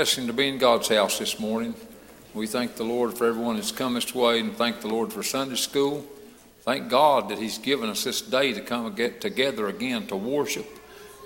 [0.00, 1.74] blessing to be in God's house this morning.
[2.32, 5.22] We thank the Lord for everyone that's come this way and thank the Lord for
[5.22, 6.06] Sunday school.
[6.60, 10.16] Thank God that He's given us this day to come and get together again to
[10.16, 10.66] worship.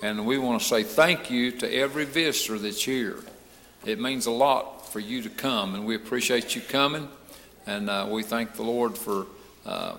[0.03, 3.19] And we want to say thank you to every visitor that's here.
[3.87, 7.09] It means a lot for you to come, and we appreciate you coming.
[7.69, 9.27] And uh, we thank the Lord for
[9.65, 9.95] uh,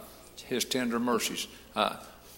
[0.47, 1.47] His tender mercies.
[1.78, 1.96] Uh,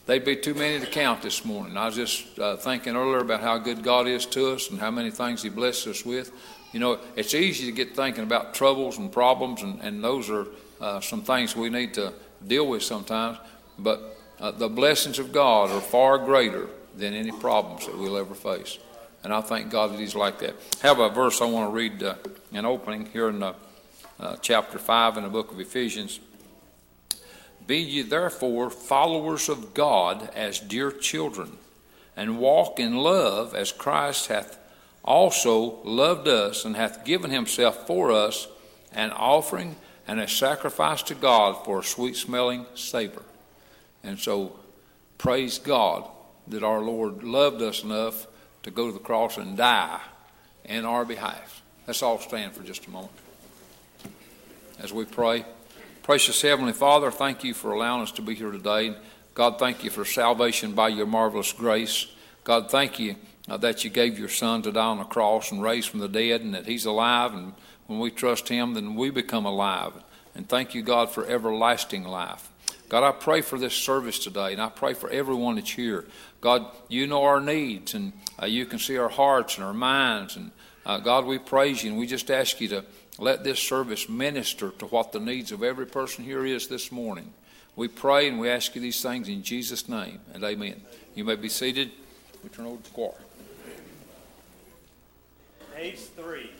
[0.07, 1.77] they'd be too many to count this morning.
[1.77, 4.89] I was just uh, thinking earlier about how good God is to us and how
[4.89, 6.31] many things He blesses us with.
[6.73, 10.47] You know, it's easy to get thinking about troubles and problems, and, and those are
[10.81, 12.13] uh, some things we need to
[12.45, 13.37] deal with sometimes.
[13.77, 18.33] But uh, the blessings of God are far greater than any problems that we'll ever
[18.33, 18.79] face.
[19.23, 20.55] And I thank God that He's like that.
[20.81, 22.15] Have a verse I want to read uh,
[22.51, 23.53] in opening here in uh,
[24.41, 26.19] chapter 5 in the book of Ephesians.
[27.67, 31.57] Be ye therefore followers of God as dear children,
[32.15, 34.57] and walk in love as Christ hath
[35.03, 38.47] also loved us, and hath given himself for us,
[38.93, 39.75] an offering
[40.07, 43.23] and a sacrifice to God for a sweet smelling savor.
[44.03, 44.59] And so,
[45.17, 46.09] praise God
[46.47, 48.27] that our Lord loved us enough
[48.63, 50.01] to go to the cross and die
[50.65, 51.61] in our behalf.
[51.85, 53.13] Let's all stand for just a moment
[54.79, 55.45] as we pray.
[56.07, 58.95] Precious Heavenly Father, thank you for allowing us to be here today.
[59.33, 62.07] God, thank you for salvation by your marvelous grace.
[62.45, 63.17] God, thank you
[63.49, 66.07] uh, that you gave your Son to die on the cross and raise from the
[66.07, 67.33] dead, and that He's alive.
[67.33, 67.51] And
[67.87, 69.91] when we trust Him, then we become alive.
[70.33, 72.53] And thank you, God, for everlasting life.
[72.87, 76.05] God, I pray for this service today, and I pray for everyone that's here.
[76.39, 80.37] God, you know our needs, and uh, you can see our hearts and our minds.
[80.37, 80.51] And
[80.85, 82.85] uh, God, we praise you, and we just ask you to
[83.19, 87.33] let this service minister to what the needs of every person here is this morning.
[87.75, 90.81] We pray and we ask you these things in Jesus' name, and amen.
[91.15, 91.91] You may be seated.
[92.43, 93.13] We turn over to the choir.
[95.75, 96.51] Page three.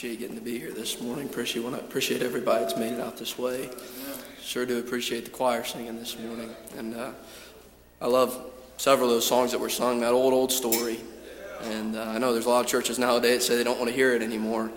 [0.00, 1.26] Appreciate getting to be here this morning.
[1.26, 3.68] Appreciate appreciate everybody that's made it out this way.
[4.40, 7.10] Sure do appreciate the choir singing this morning, and uh,
[8.00, 10.00] I love several of those songs that were sung.
[10.00, 11.00] That old old story,
[11.64, 13.90] and uh, I know there's a lot of churches nowadays that say they don't want
[13.90, 14.70] to hear it anymore.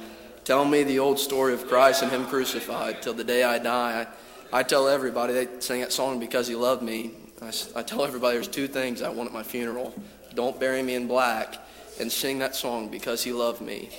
[0.43, 4.05] Tell me the old story of Christ and Him crucified till the day I die.
[4.51, 7.11] I, I tell everybody they sing that song because He loved me.
[7.41, 9.93] I, I tell everybody there's two things I want at my funeral:
[10.35, 11.55] don't bury me in black,
[11.97, 13.89] and sing that song because He loved me.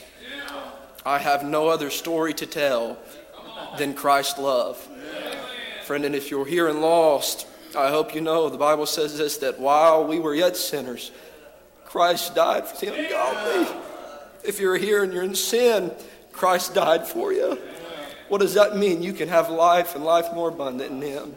[1.04, 2.98] I have no other story to tell
[3.78, 4.76] than Christ's love.
[5.84, 9.36] Friend, and if you're here and lost, I hope you know the Bible says this
[9.38, 11.10] that while we were yet sinners,
[11.84, 13.66] Christ died for ungodly.
[14.44, 15.92] If you're here and you're in sin,
[16.32, 17.58] Christ died for you.
[18.28, 19.02] What does that mean?
[19.02, 21.36] You can have life and life more abundant in Him.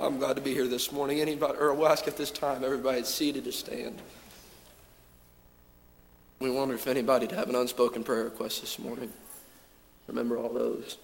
[0.00, 1.20] I'm glad to be here this morning.
[1.20, 4.00] Anybody, or we'll ask at this time, everybody seated to stand.
[6.44, 9.10] We wonder if anybody to have an unspoken prayer request this morning.
[10.06, 10.98] Remember all those.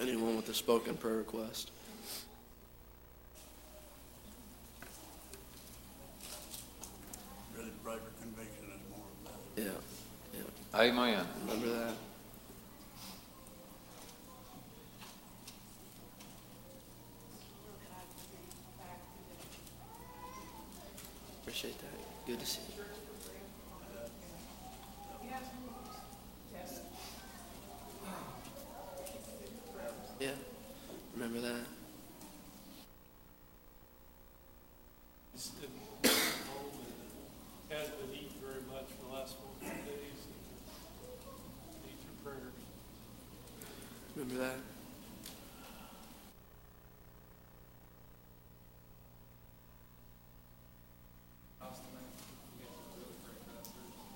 [0.00, 1.70] Anyone with a spoken prayer request?
[7.56, 9.04] Really pray conviction is more.
[9.56, 9.70] Yeah,
[10.34, 10.80] yeah.
[10.80, 11.24] Amen.
[11.46, 11.94] Remember that.
[21.42, 22.26] Appreciate that.
[22.26, 22.75] Good to see you.
[30.18, 30.30] Yeah,
[31.14, 31.66] remember that.
[35.60, 36.16] Didn't
[37.70, 40.20] and hasn't been eaten very much for the last four days.
[41.84, 42.54] Need your prayers.
[44.16, 44.56] Remember that.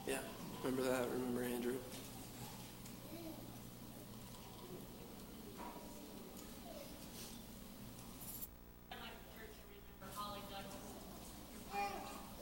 [0.06, 0.18] Yeah,
[0.64, 1.06] remember that.
[1.12, 1.74] Remember Andrew.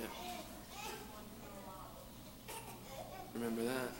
[0.00, 0.06] Yeah.
[3.34, 3.90] Remember that.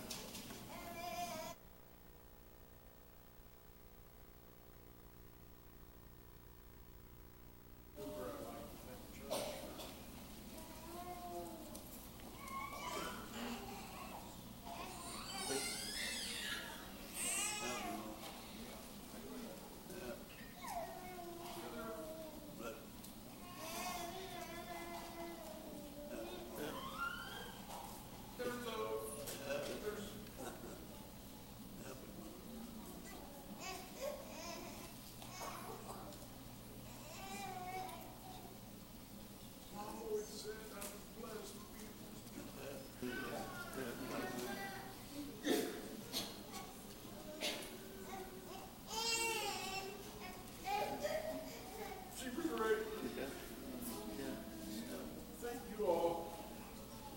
[55.41, 56.33] Thank you all.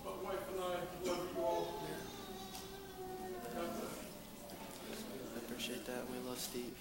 [0.04, 1.66] My wife and I love you all.
[3.44, 3.46] I
[5.62, 6.10] appreciate that.
[6.10, 6.74] We love Steve.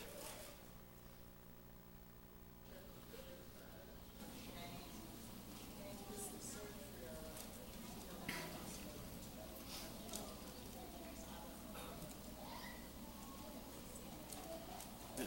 [15.20, 15.26] Yeah.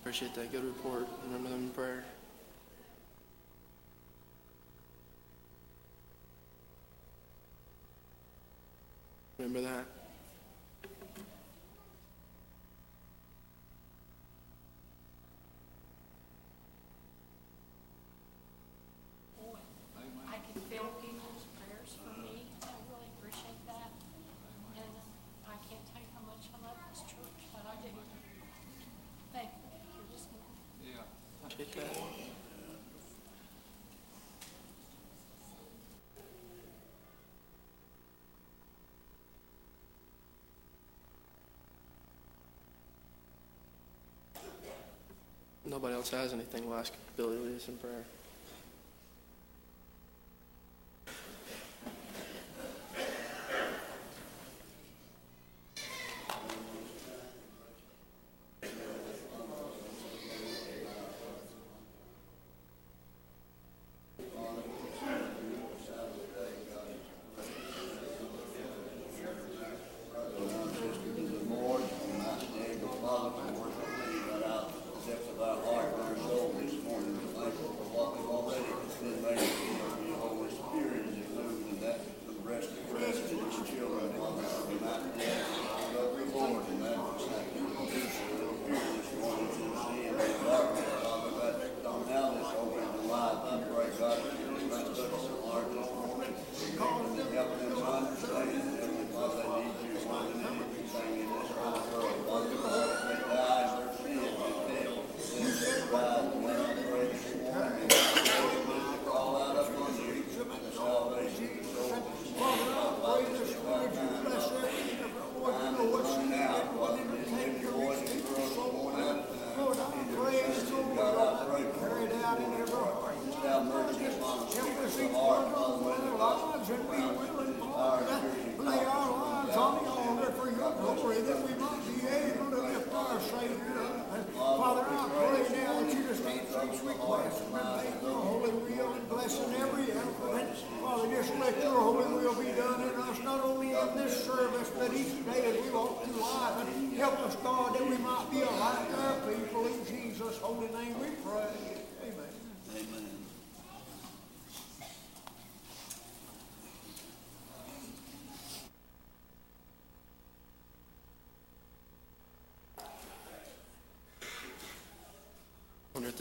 [0.00, 0.50] Appreciate that.
[0.50, 1.06] Good report.
[1.24, 2.04] Remember them in prayer.
[9.38, 9.84] Remember that.
[20.28, 22.44] I can feel people's prayers for me.
[22.62, 23.90] I really appreciate that.
[24.76, 24.92] And
[25.48, 27.88] I can't tell you how much I love this church, but I do.
[29.32, 30.60] Thank you for this morning.
[30.84, 31.08] Yeah.
[31.46, 32.26] Appreciate that.
[45.66, 46.68] Nobody else has anything.
[46.68, 48.04] We'll ask Billy lead us in prayer.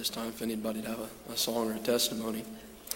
[0.06, 2.44] this time for anybody to have a, a song or a testimony.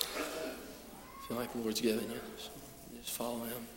[0.05, 2.19] I feel like the Lord's giving you.
[2.37, 2.51] So
[3.01, 3.67] just follow Him.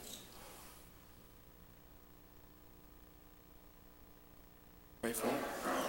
[5.00, 5.81] Pray for Him.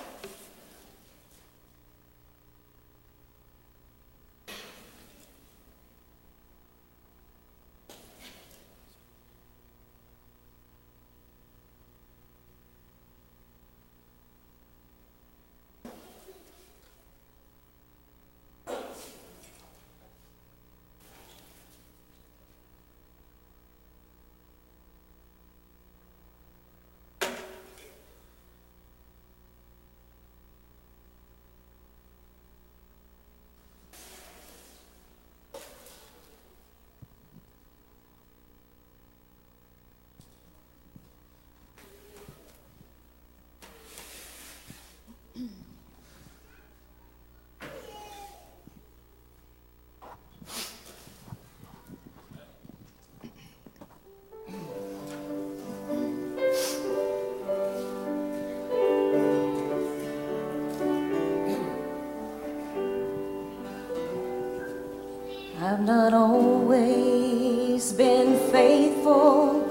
[65.85, 69.61] not always been faithful,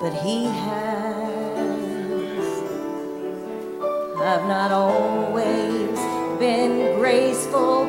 [0.00, 1.22] but He has.
[4.22, 5.98] I've not always
[6.38, 7.81] been graceful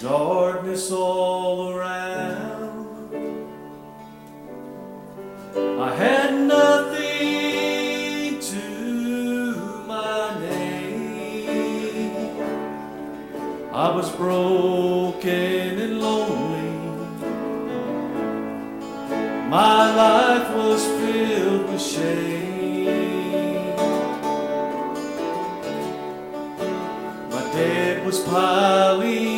[0.00, 3.14] darkness all around.
[5.54, 12.16] I had nothing to my name.
[13.72, 16.70] I was broken and lonely.
[19.50, 22.40] My life was filled with shame.
[28.10, 29.29] was piling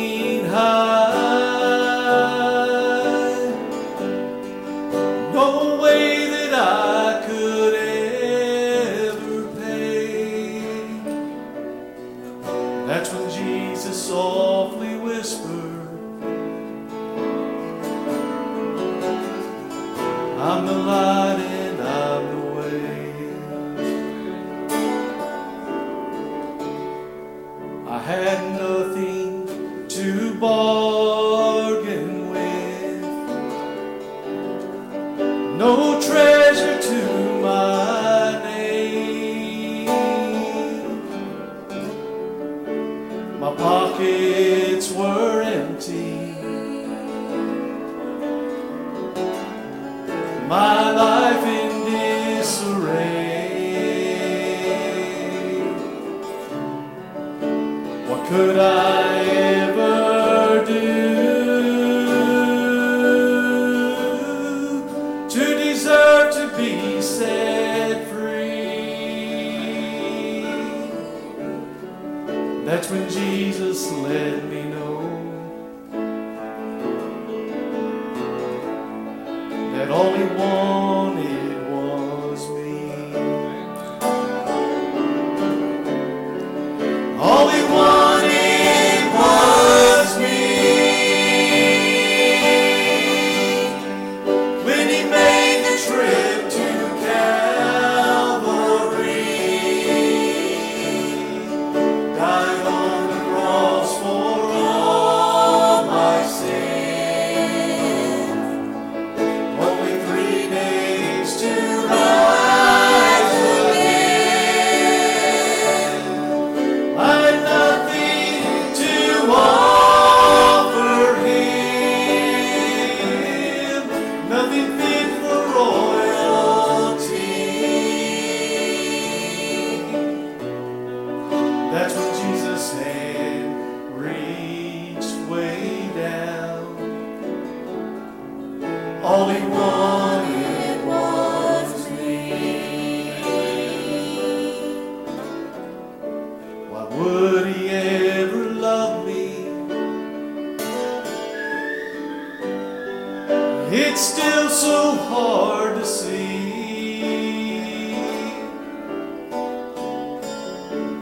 [153.75, 157.03] it's still so hard to see.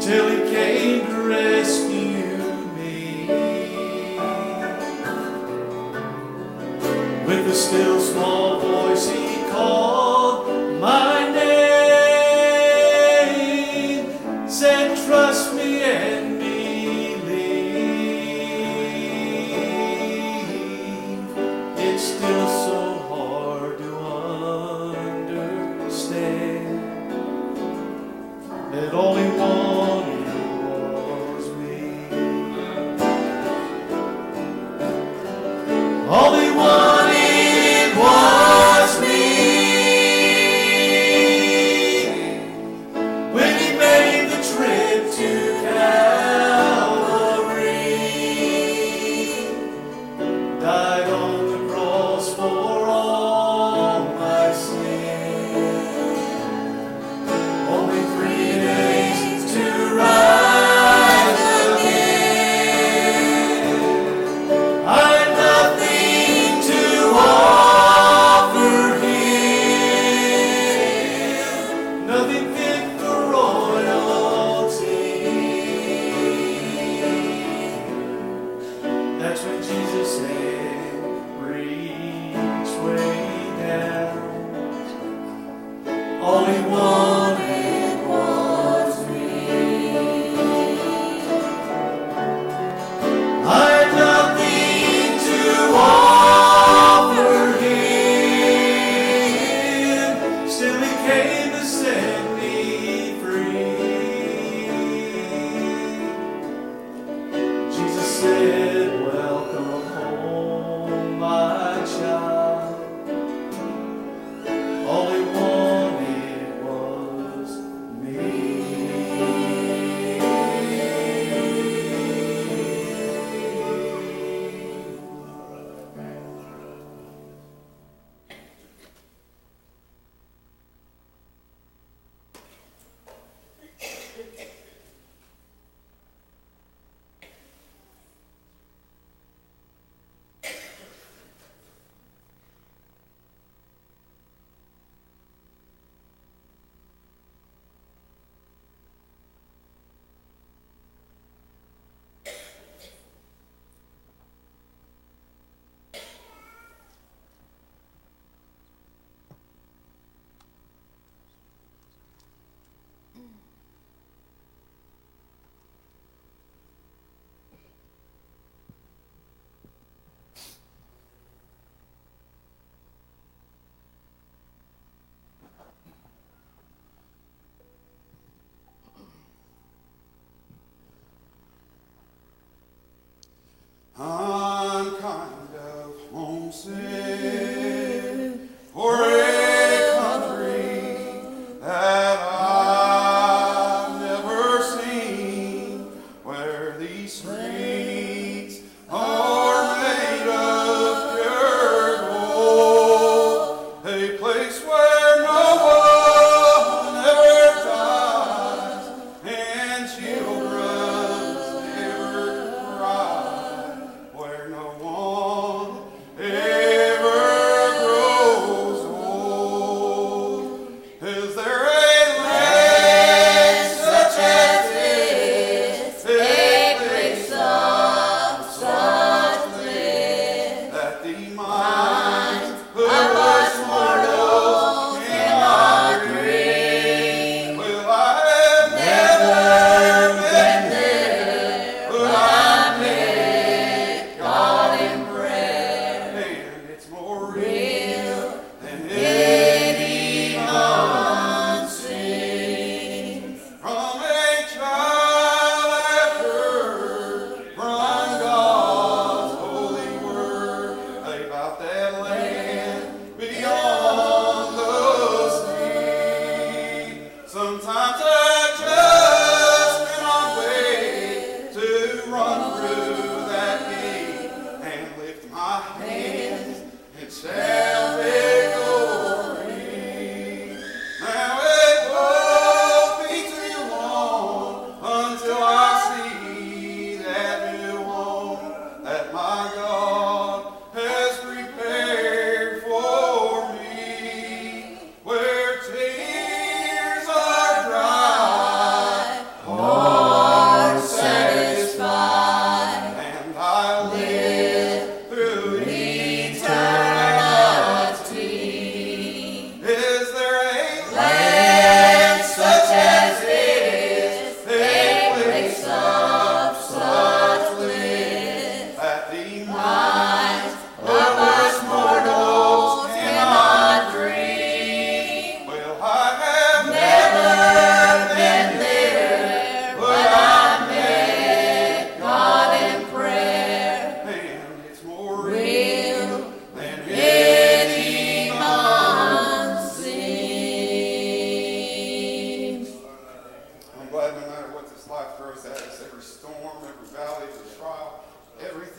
[0.00, 2.36] till He came to rescue
[2.76, 3.26] me
[7.26, 8.37] with a still small.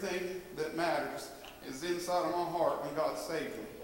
[0.03, 1.29] Everything that matters
[1.67, 3.78] is inside of my heart when God saved me.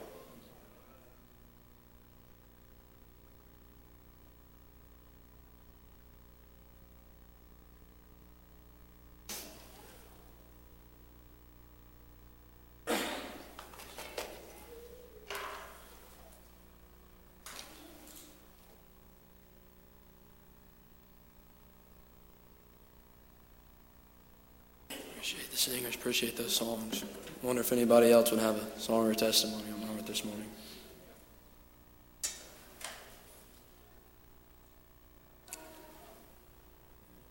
[25.25, 27.03] Appreciate the singers, appreciate those songs.
[27.41, 30.45] Wonder if anybody else would have a song or testimony on heart this morning.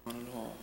[0.04, 0.56] Not at all.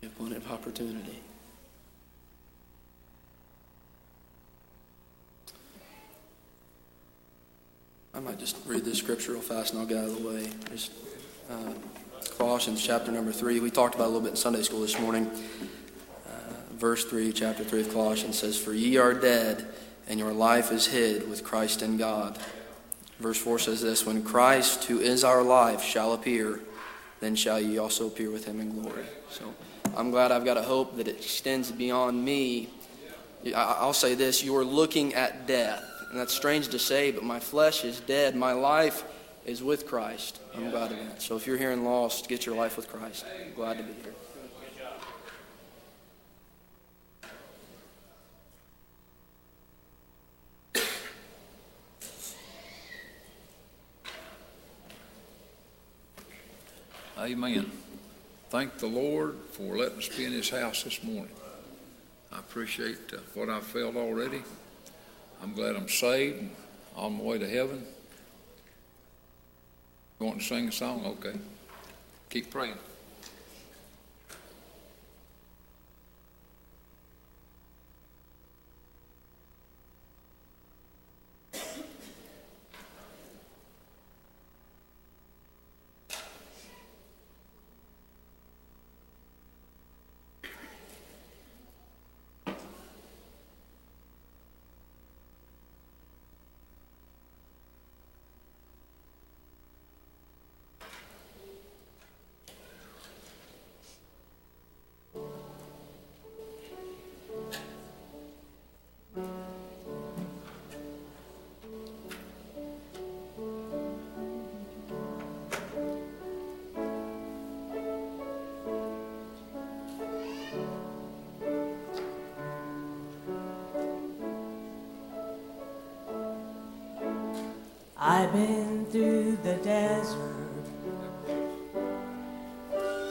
[0.00, 1.20] You have plenty of opportunity.
[8.16, 10.50] I might just read this scripture real fast and I'll get out of the way.
[10.70, 10.92] Just,
[11.50, 11.72] uh,
[12.36, 13.60] Colossians chapter number three.
[13.60, 15.30] We talked about a little bit in Sunday school this morning.
[16.26, 16.30] Uh,
[16.72, 19.66] verse three, chapter three of Colossians says, "For ye are dead,
[20.06, 22.38] and your life is hid with Christ in God."
[23.20, 26.60] Verse four says this: "When Christ, who is our life, shall appear,
[27.20, 29.54] then shall ye also appear with him in glory." So
[29.96, 32.68] I'm glad I've got a hope that it extends beyond me.
[33.54, 35.84] I'll say this: you are looking at death.
[36.10, 38.36] And that's strange to say, but my flesh is dead.
[38.36, 39.04] My life
[39.44, 40.40] is with Christ.
[40.54, 41.22] I'm glad of that.
[41.22, 43.24] So if you're here and lost, get your life with Christ.
[43.40, 44.12] I'm glad to be here.
[57.18, 57.72] Amen.
[58.50, 61.34] Thank the Lord for letting us be in His house this morning.
[62.30, 64.42] I appreciate uh, what I've felt already.
[65.42, 66.50] I'm glad I'm saved and
[66.94, 67.84] on my way to heaven.
[70.18, 71.04] You want to sing a song?
[71.04, 71.38] Okay.
[72.30, 72.76] Keep praying.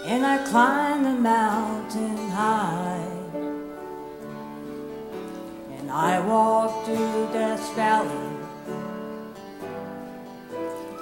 [0.07, 3.07] And I climbed the mountain high.
[5.77, 8.29] And I walked through Death's Valley.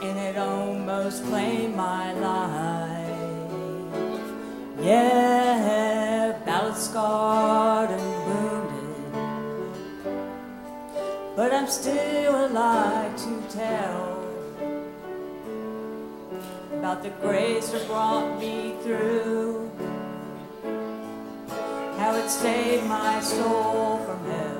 [0.02, 3.04] And it almost claimed my life.
[4.82, 9.14] Yeah, battle scarred and wounded,
[11.36, 14.13] but I'm still alive to tell
[16.84, 19.72] about the grace that brought me through,
[21.96, 24.53] how it saved my soul from hell.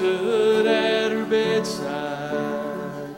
[0.00, 3.14] Stood at her bedside,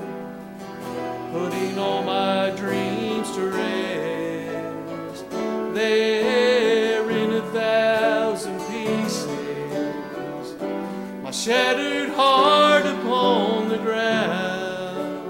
[1.30, 5.30] putting all my dreams to rest.
[5.74, 10.56] There in a thousand pieces,
[11.22, 15.22] my shattered heart upon the ground.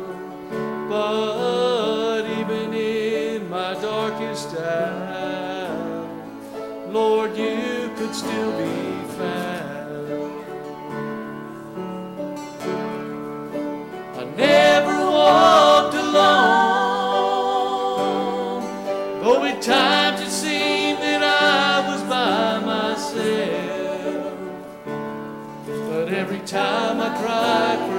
[0.88, 6.08] But even in my darkest hour,
[6.88, 8.81] Lord, you could still be
[26.52, 27.91] time I cried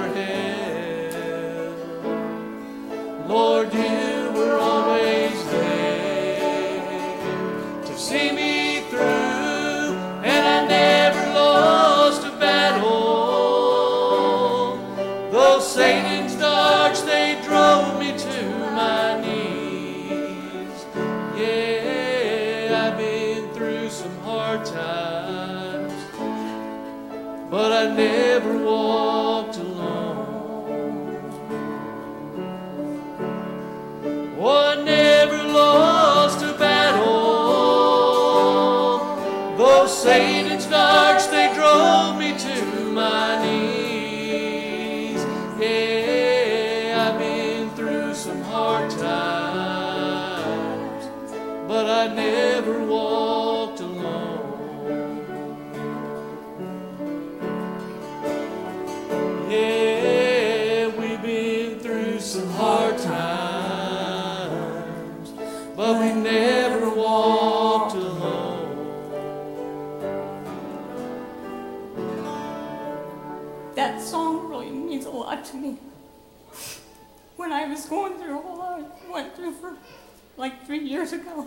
[80.66, 81.46] three years ago,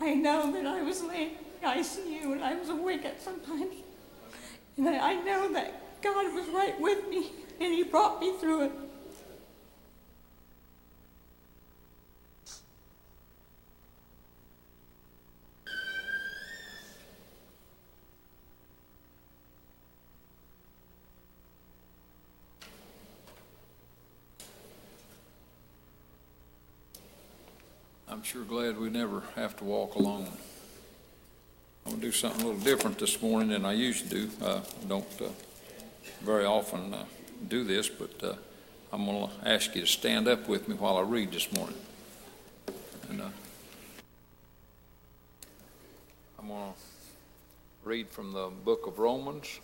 [0.00, 1.30] I know that I was laying
[1.62, 3.76] in ICU and I was awake at sometimes.
[4.76, 7.30] And I I know that God was right with me
[7.60, 8.72] and He brought me through it.
[28.26, 30.26] Sure glad we never have to walk alone.
[31.84, 34.30] I'm gonna do something a little different this morning than I usually do.
[34.42, 35.28] Uh, I don't uh,
[36.22, 37.04] very often uh,
[37.46, 38.34] do this, but uh,
[38.92, 41.76] I'm gonna ask you to stand up with me while I read this morning.
[43.10, 43.28] And uh,
[46.40, 46.72] I'm gonna
[47.84, 49.60] read from the book of Romans,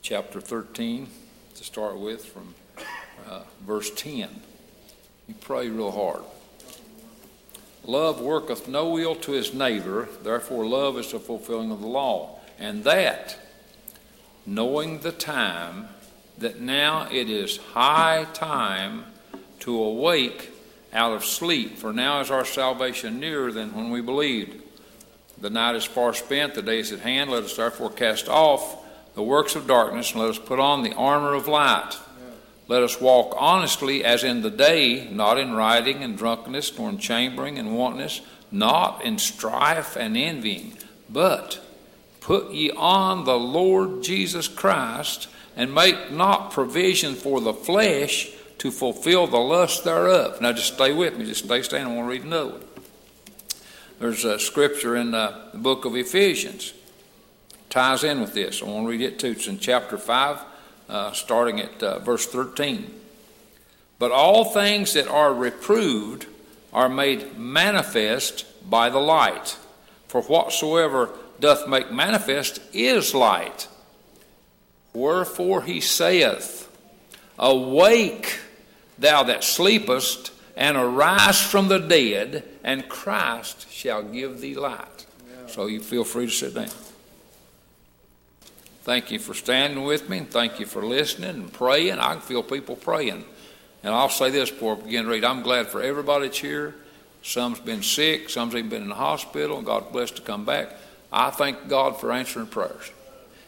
[0.00, 1.08] chapter 13,
[1.56, 2.54] to start with, from
[3.28, 4.28] uh, verse 10.
[5.26, 6.22] You pray real hard.
[7.90, 12.38] Love worketh no ill to his neighbor, therefore love is the fulfilling of the law.
[12.56, 13.36] And that,
[14.46, 15.88] knowing the time,
[16.38, 19.06] that now it is high time
[19.60, 20.50] to awake
[20.92, 24.62] out of sleep, for now is our salvation nearer than when we believed.
[25.40, 27.28] The night is far spent, the day is at hand.
[27.28, 28.84] Let us therefore cast off
[29.14, 31.96] the works of darkness, and let us put on the armor of light.
[32.70, 36.98] Let us walk honestly as in the day, not in rioting and drunkenness, nor in
[36.98, 38.20] chambering and wantonness,
[38.52, 41.60] not in strife and envying, but
[42.20, 48.70] put ye on the Lord Jesus Christ, and make not provision for the flesh to
[48.70, 50.40] fulfill the lust thereof.
[50.40, 51.92] Now just stay with me, just stay standing.
[51.92, 52.64] I want to read another one.
[53.98, 56.72] There's a scripture in uh, the book of Ephesians.
[57.68, 58.62] Ties in with this.
[58.62, 59.32] I want to read it too.
[59.32, 60.44] It's in chapter 5,
[60.90, 62.92] uh, starting at uh, verse 13.
[63.98, 66.26] But all things that are reproved
[66.72, 69.56] are made manifest by the light.
[70.08, 73.68] For whatsoever doth make manifest is light.
[74.92, 76.68] Wherefore he saith,
[77.38, 78.40] Awake,
[78.98, 85.06] thou that sleepest, and arise from the dead, and Christ shall give thee light.
[85.46, 86.68] So you feel free to sit down.
[88.90, 92.00] Thank you for standing with me, and thank you for listening and praying.
[92.00, 93.24] I can feel people praying.
[93.84, 95.24] And I'll say this before I begin to read.
[95.24, 96.74] I'm glad for everybody that's here.
[97.22, 100.70] Some's been sick, some's even been in the hospital, and God blessed to come back.
[101.12, 102.90] I thank God for answering prayers.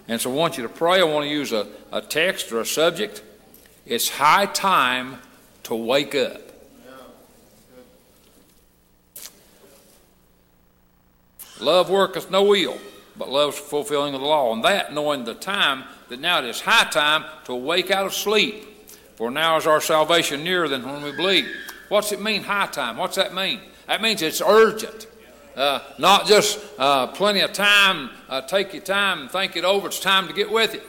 [0.07, 1.01] And so I want you to pray.
[1.01, 3.25] I want to use a, a text or a subject.
[3.85, 5.17] It's high time
[5.65, 6.41] to wake up.
[11.59, 12.79] Love worketh no ill,
[13.17, 14.53] but love's fulfilling of the law.
[14.53, 18.15] And that knowing the time that now it is high time to wake out of
[18.15, 18.69] sleep.
[19.17, 21.49] For now is our salvation nearer than when we believe.
[21.89, 22.97] What's it mean, high time?
[22.97, 23.61] What's that mean?
[23.87, 25.07] That means it's urgent.
[25.55, 29.89] Uh, not just uh, plenty of time, uh, take your time and think it over.
[29.89, 30.83] It's time to get with it.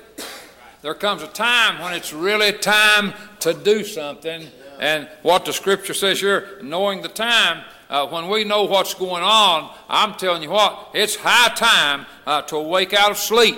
[0.81, 4.47] There comes a time when it's really time to do something.
[4.79, 7.63] And what the scripture says here, knowing the time,
[7.93, 12.41] uh, when we know what's going on, I'm telling you what, it's high time uh,
[12.41, 13.55] to wake out of sleep.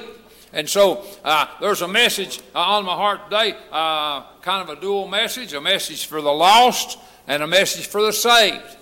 [0.51, 5.53] And so uh, there's a message on my heart today, kind of a dual message
[5.53, 8.77] a message for the lost and a message for the saved.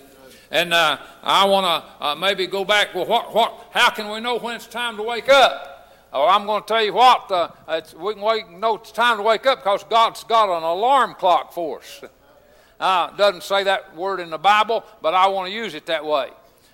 [0.49, 2.95] And uh, I want to uh, maybe go back.
[2.95, 5.69] Well, what, what, how can we know when it's time to wake up?
[6.11, 7.31] Oh, I'm going to tell you what.
[7.31, 7.49] Uh,
[7.97, 11.53] we can wait, know it's time to wake up because God's got an alarm clock
[11.53, 12.03] for us.
[12.83, 16.03] Uh, doesn't say that word in the Bible, but I want to use it that
[16.05, 16.29] way.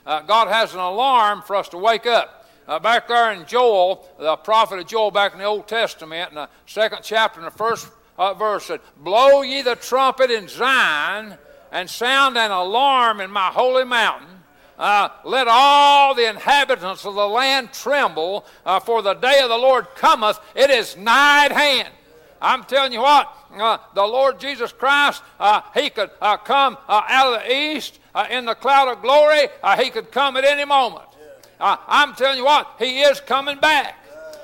[0.07, 2.49] Uh, God has an alarm for us to wake up.
[2.67, 6.35] Uh, back there in Joel, the prophet of Joel, back in the Old Testament, in
[6.35, 7.87] the second chapter, in the first
[8.17, 11.37] uh, verse, said, "Blow ye the trumpet in Zion."
[11.71, 14.27] and sound an alarm in my holy mountain.
[14.77, 19.57] Uh, let all the inhabitants of the land tremble, uh, for the day of the
[19.57, 20.39] Lord cometh.
[20.55, 21.89] It is nigh at hand.
[22.41, 27.01] I'm telling you what, uh, the Lord Jesus Christ, uh, He could uh, come uh,
[27.07, 29.47] out of the east in the cloud of glory.
[29.77, 31.05] He could come at any moment.
[31.59, 33.95] I'm telling you what, He is coming back.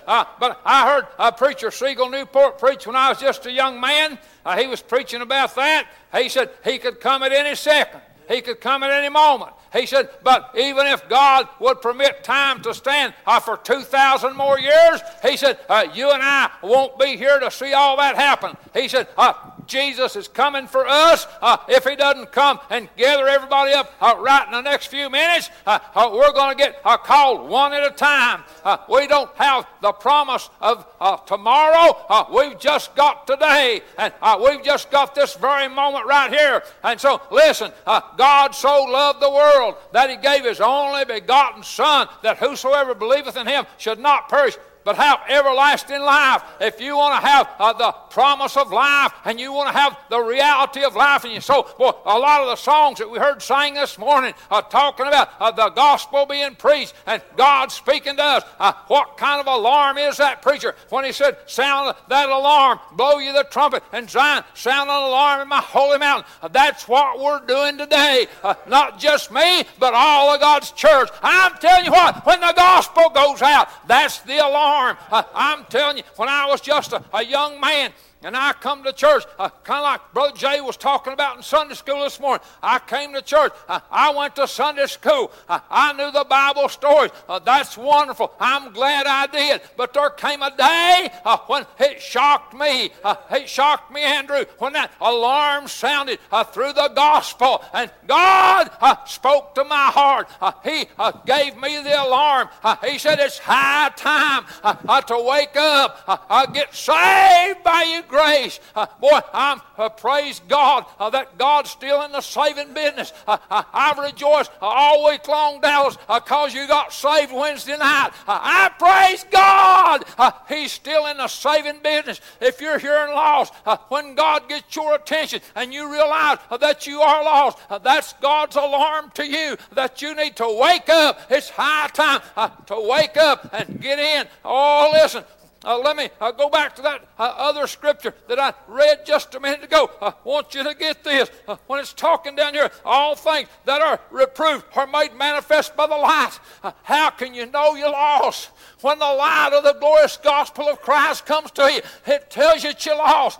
[0.05, 4.17] but I heard uh, preacher Siegel Newport preach when I was just a young man.
[4.57, 5.87] he was preaching about that.
[6.15, 8.01] He said he could come at any second.
[8.27, 9.51] He could come at any moment.
[9.73, 14.57] He said, but even if God would permit time to stand uh, for 2,000 more
[14.57, 18.55] years, he said, uh, you and I won't be here to see all that happen.
[18.73, 19.33] He said, uh,
[19.67, 21.27] Jesus is coming for us.
[21.41, 25.09] Uh, if he doesn't come and gather everybody up uh, right in the next few
[25.09, 28.43] minutes, uh, uh we're going to get uh, called one at a time.
[28.63, 30.85] Uh, we don't have the promise of
[31.25, 32.25] tomorrow.
[32.33, 33.81] we've just got today.
[33.97, 36.63] And we've just got this very moment right here.
[36.83, 42.07] And so, listen, God so loved the world that he gave his only begotten Son,
[42.23, 46.43] that whosoever believeth in him should not perish but have everlasting life.
[46.61, 49.97] If you want to have uh, the promise of life and you want to have
[50.09, 53.19] the reality of life in your soul, well, a lot of the songs that we
[53.19, 58.15] heard sang this morning are talking about uh, the gospel being preached and God speaking
[58.15, 58.43] to us.
[58.57, 63.17] Uh, what kind of alarm is that preacher when he said, Sound that alarm, blow
[63.17, 66.25] you the trumpet, and Zion, sound an alarm in my holy mountain?
[66.41, 68.27] Uh, that's what we're doing today.
[68.43, 71.09] Uh, not just me, but all of God's church.
[71.21, 74.95] I'm telling you what, when the gospel goes out, that's the alarm.
[75.11, 77.91] Uh, I'm telling you, when I was just a, a young man,
[78.25, 81.43] and I come to church, uh, kind of like Brother Jay was talking about in
[81.43, 82.43] Sunday school this morning.
[82.61, 83.53] I came to church.
[83.69, 85.31] Uh, I went to Sunday school.
[85.47, 87.11] Uh, I knew the Bible stories.
[87.29, 88.33] Uh, that's wonderful.
[88.39, 89.61] I'm glad I did.
[89.77, 92.89] But there came a day uh, when it shocked me.
[93.03, 96.17] Uh, it shocked me, Andrew, when that alarm sounded
[96.51, 97.63] through the gospel.
[97.73, 98.71] And God
[99.05, 100.29] spoke to my heart.
[100.63, 100.85] he
[101.27, 102.49] gave me the alarm.
[102.83, 108.59] he said, It's high time to wake up, get saved by you grace.
[108.75, 113.11] Uh, boy, I'm uh, praise God uh, that God's still in the saving business.
[113.27, 118.11] Uh, uh, I've rejoiced all week long, Dallas, because you got saved Wednesday night.
[118.27, 120.05] I praise God.
[120.47, 122.21] He's still in the saving business.
[122.39, 123.53] If you're here and lost,
[123.89, 129.11] when God gets your attention and you realize that you are lost, that's God's alarm
[129.15, 131.19] to you that you need to wake up.
[131.29, 132.21] It's high time
[132.67, 134.27] to wake up and get in.
[134.43, 135.23] Oh, listen,
[135.65, 139.33] uh, let me uh, go back to that uh, other scripture that I read just
[139.35, 139.89] a minute ago.
[140.01, 141.29] I want you to get this.
[141.47, 145.87] Uh, when it's talking down here, all things that are reproved are made manifest by
[145.87, 146.39] the light.
[146.63, 148.51] Uh, how can you know you're lost?
[148.81, 152.69] When the light of the glorious gospel of Christ comes to you, it tells you
[152.69, 153.39] that you're lost.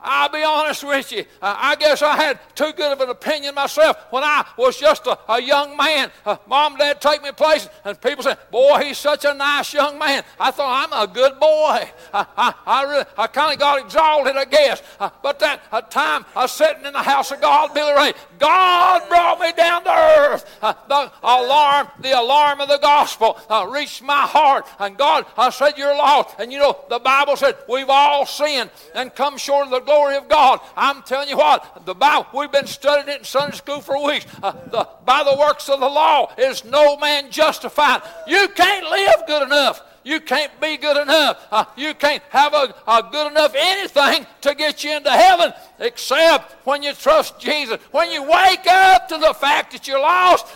[0.00, 1.24] I'll be honest with you.
[1.42, 5.06] Uh, I guess I had too good of an opinion myself when I was just
[5.06, 6.10] a, a young man.
[6.24, 9.72] Uh, Mom and Dad take me places, and people say, Boy, he's such a nice
[9.72, 10.22] young man.
[10.38, 11.90] I thought, I'm a good boy.
[12.14, 14.82] I, I, I, really, I kind of got exalted, I guess.
[15.00, 18.12] Uh, but that uh, time I was sitting in the house of God, Billy Ray,
[18.38, 20.58] God brought me down to earth.
[20.62, 24.66] Uh, the alarm, the alarm of the gospel uh, reached my heart.
[24.78, 26.36] And God, I said, You're lost.
[26.38, 30.16] And you know, the Bible said, We've all sinned and come short of the glory
[30.16, 30.60] of God.
[30.76, 34.26] I'm telling you what, the Bible, we've been studying it in Sunday school for weeks.
[34.42, 38.02] Uh, the, by the works of the law is no man justified.
[38.26, 39.82] You can't live good enough.
[40.04, 41.46] You can't be good enough.
[41.50, 46.66] Uh, you can't have a, a good enough anything to get you into heaven except
[46.66, 47.80] when you trust Jesus.
[47.90, 50.46] When you wake up to the fact that you're lost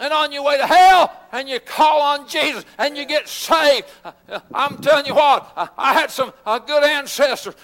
[0.00, 3.86] and on your way to hell and you call on Jesus and you get saved.
[4.04, 4.12] Uh,
[4.54, 7.54] I'm telling you what, uh, I had some uh, good ancestors.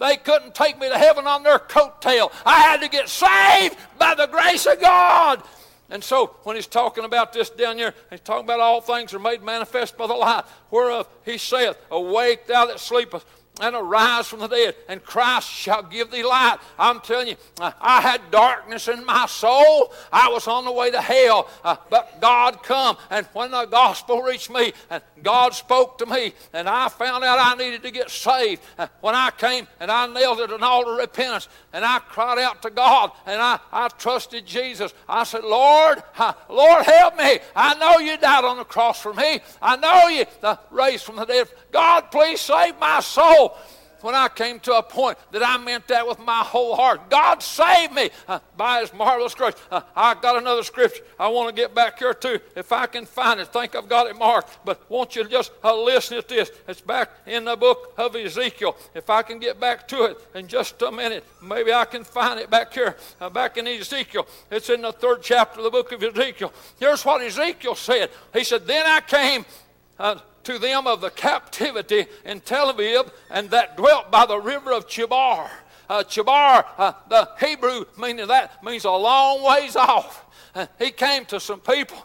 [0.00, 2.32] They couldn't take me to heaven on their coattail.
[2.44, 5.42] I had to get saved by the grace of God.
[5.90, 9.18] And so when he's talking about this down here, he's talking about all things are
[9.18, 13.26] made manifest by the light, whereof he saith, Awake thou that sleepest
[13.60, 16.58] and arise from the dead, and Christ shall give thee light.
[16.76, 19.92] I'm telling you, I had darkness in my soul.
[20.12, 24.22] I was on the way to hell, uh, but God come, and when the gospel
[24.22, 28.10] reached me, and God spoke to me, and I found out I needed to get
[28.10, 28.60] saved.
[28.76, 32.38] Uh, when I came and I knelt at an altar of repentance, and I cried
[32.38, 34.92] out to God, and I, I trusted Jesus.
[35.08, 37.38] I said, Lord, uh, Lord, help me.
[37.54, 39.40] I know you died on the cross for me.
[39.62, 41.48] I know you uh, raised from the dead.
[41.70, 43.43] God, please save my soul
[44.04, 47.08] when I came to a point that I meant that with my whole heart.
[47.08, 49.54] God saved me uh, by His marvelous grace.
[49.70, 52.38] Uh, I got another scripture I want to get back here too.
[52.54, 54.58] If I can find it, think I've got it marked.
[54.62, 56.50] But won't you to just uh, listen to this?
[56.68, 58.76] It's back in the book of Ezekiel.
[58.94, 62.38] If I can get back to it in just a minute, maybe I can find
[62.38, 64.26] it back here, uh, back in Ezekiel.
[64.50, 66.52] It's in the third chapter of the book of Ezekiel.
[66.78, 68.10] Here's what Ezekiel said.
[68.34, 69.46] He said, Then I came
[69.98, 74.72] uh, to them of the captivity in Tel Aviv and that dwelt by the river
[74.72, 75.48] of Chebar.
[75.88, 80.24] Uh, Chebar, uh, the Hebrew meaning that means a long ways off.
[80.54, 81.98] Uh, he came to some people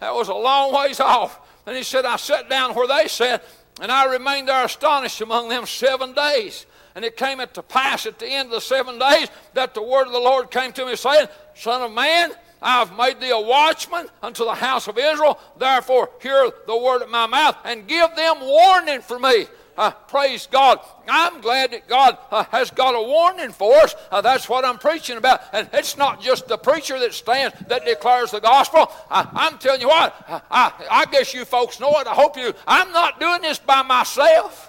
[0.00, 1.40] that was a long ways off.
[1.66, 3.44] And he said, I sat down where they sat,
[3.80, 6.66] and I remained there astonished among them seven days.
[6.94, 10.06] And it came to pass at the end of the seven days that the word
[10.06, 13.40] of the Lord came to me saying, Son of man, I have made thee a
[13.40, 15.38] watchman unto the house of Israel.
[15.58, 19.46] Therefore, hear the word of my mouth and give them warning for me.
[19.76, 20.80] Uh, praise God.
[21.06, 23.94] I'm glad that God uh, has got a warning for us.
[24.10, 25.40] Uh, that's what I'm preaching about.
[25.52, 28.90] And it's not just the preacher that stands that declares the gospel.
[29.08, 30.16] I'm telling you what,
[30.50, 32.08] I, I guess you folks know it.
[32.08, 32.52] I hope you.
[32.66, 34.68] I'm not doing this by myself.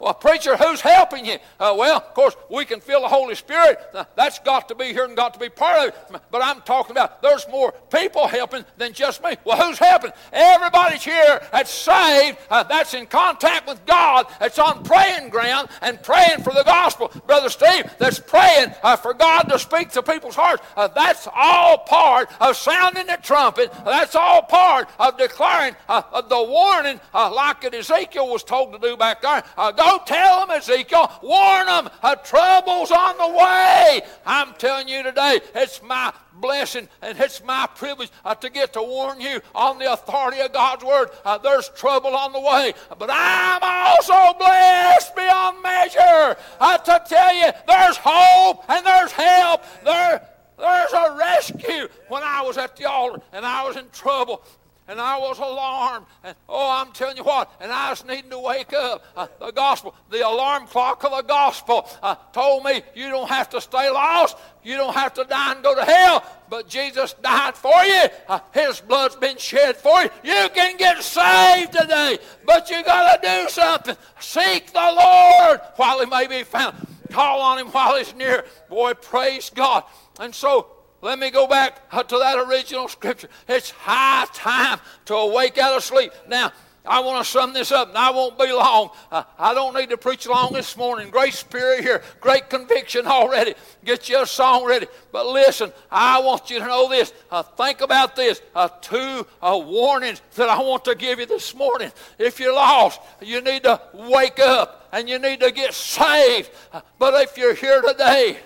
[0.00, 1.38] Well, preacher, who's helping you?
[1.58, 3.78] Uh, well, of course, we can feel the Holy Spirit.
[3.92, 6.20] Uh, that's got to be here and got to be part of it.
[6.30, 9.36] But I'm talking about there's more people helping than just me.
[9.44, 10.12] Well, who's helping?
[10.32, 16.00] Everybody's here that's saved, uh, that's in contact with God, that's on praying ground and
[16.02, 17.10] praying for the gospel.
[17.26, 20.62] Brother Steve, that's praying uh, for God to speak to people's hearts.
[20.76, 23.72] Uh, that's all part of sounding the trumpet.
[23.84, 29.22] That's all part of declaring uh, the warning, like Ezekiel was told to do back
[29.22, 29.42] there.
[29.56, 31.10] God Go tell them, Ezekiel.
[31.22, 31.88] Warn them.
[32.02, 34.02] A trouble's on the way.
[34.26, 38.82] I'm telling you today, it's my blessing and it's my privilege uh, to get to
[38.82, 41.08] warn you on the authority of God's word.
[41.24, 46.36] Uh, there's trouble on the way, but I'm also blessed beyond measure.
[46.60, 49.64] I to tell you, there's hope and there's help.
[49.84, 50.28] There,
[50.58, 51.88] there's a rescue.
[52.08, 54.44] When I was at the altar and I was in trouble
[54.88, 56.06] and I was alarmed.
[56.24, 59.04] And oh, I'm telling you what, and I was needing to wake up.
[59.14, 63.50] Uh, the gospel, the alarm clock of the gospel uh, told me you don't have
[63.50, 64.36] to stay lost.
[64.64, 66.24] You don't have to die and go to hell.
[66.48, 68.04] But Jesus died for you.
[68.28, 70.10] Uh, his blood's been shed for you.
[70.24, 72.18] You can get saved today.
[72.46, 73.96] But you got to do something.
[74.18, 76.74] Seek the Lord while he may be found.
[77.10, 78.44] Call on him while he's near.
[78.68, 79.84] Boy, praise God.
[80.20, 83.28] And so let me go back to that original scripture.
[83.48, 86.12] It's high time to awake out of sleep.
[86.28, 86.52] Now,
[86.88, 88.90] I want to sum this up, and I won't be long.
[89.12, 91.10] Uh, I don't need to preach long this morning.
[91.10, 93.54] Great spirit here, great conviction already.
[93.84, 94.86] Get your song ready.
[95.12, 97.12] But listen, I want you to know this.
[97.30, 98.40] Uh, think about this.
[98.54, 101.92] Uh, two uh, warnings that I want to give you this morning.
[102.18, 106.50] If you're lost, you need to wake up and you need to get saved.
[106.72, 108.38] Uh, but if you're here today,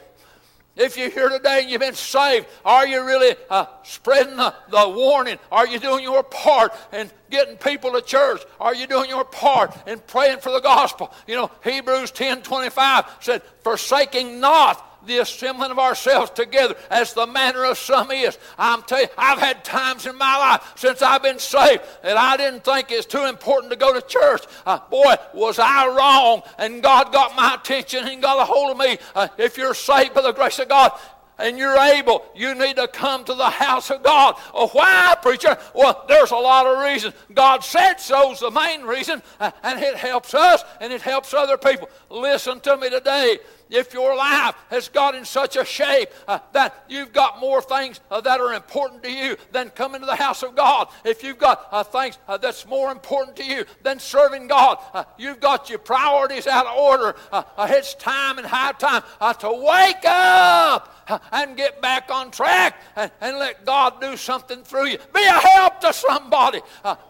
[0.77, 4.89] if you're here today and you've been saved, are you really uh, spreading the, the
[4.89, 5.39] warning?
[5.51, 8.43] Are you doing your part in getting people to church?
[8.59, 11.13] Are you doing your part in praying for the gospel?
[11.27, 17.27] You know, Hebrews 10 25 said, Forsaking not the assembling of ourselves together as the
[17.27, 18.39] manner of some is.
[18.59, 22.37] I'm telling you, I've had times in my life since I've been saved that I
[22.37, 24.45] didn't think it's too important to go to church.
[24.67, 28.79] Uh, boy, was I wrong, and God got my attention and got a hold of
[28.79, 28.99] me.
[29.15, 30.93] Uh, if you're saved by the grace of God,
[31.39, 34.37] and you're able, you need to come to the house of God.
[34.55, 35.59] Oh, why, preacher?
[35.75, 37.15] Well, there's a lot of reasons.
[37.35, 41.57] God said so's the main reason, uh, and it helps us and it helps other
[41.57, 41.89] people.
[42.11, 43.39] Listen to me today
[43.73, 48.01] if your life has got in such a shape uh, that you've got more things
[48.11, 51.39] uh, that are important to you than coming to the house of God, if you've
[51.39, 55.71] got uh, things uh, that's more important to you than serving God, uh, you've got
[55.71, 59.03] your priorities out of order, uh, it's time and high time
[59.39, 60.95] to wake up
[61.33, 64.99] and get back on track and, and, let God do something through you.
[65.15, 66.61] Be a help to somebody,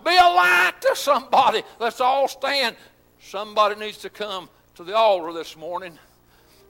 [0.04, 1.62] be a light to somebody.
[1.80, 2.76] Let's all stand.
[3.18, 5.98] Somebody needs to come to the altar this morning.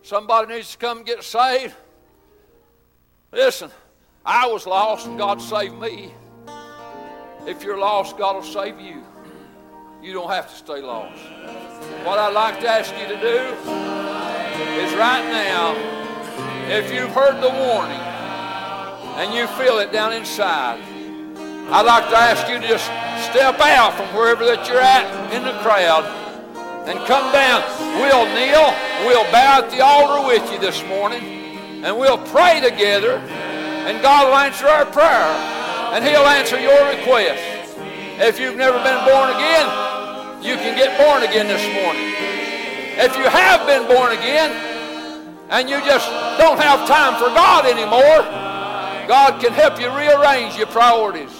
[0.02, 1.74] Somebody needs to come get saved.
[3.30, 3.70] Listen,
[4.26, 6.12] I was lost and God saved me.
[7.46, 9.02] If you're lost, God will save you.
[10.02, 11.22] You don't have to stay lost.
[12.04, 13.38] What I'd like to ask you to do
[14.80, 15.76] is right now,
[16.68, 18.00] if you've heard the warning
[19.18, 20.80] and you feel it down inside,
[21.70, 22.86] I'd like to ask you to just
[23.30, 26.21] step out from wherever that you're at in the crowd
[26.86, 27.62] and come down.
[28.00, 28.74] We'll kneel,
[29.06, 31.22] we'll bow at the altar with you this morning,
[31.84, 33.18] and we'll pray together,
[33.86, 35.30] and God will answer our prayer,
[35.94, 37.42] and He'll answer your request.
[38.18, 39.66] If you've never been born again,
[40.42, 42.14] you can get born again this morning.
[42.98, 44.50] If you have been born again,
[45.50, 46.08] and you just
[46.38, 48.24] don't have time for God anymore,
[49.06, 51.32] God can help you rearrange your priorities.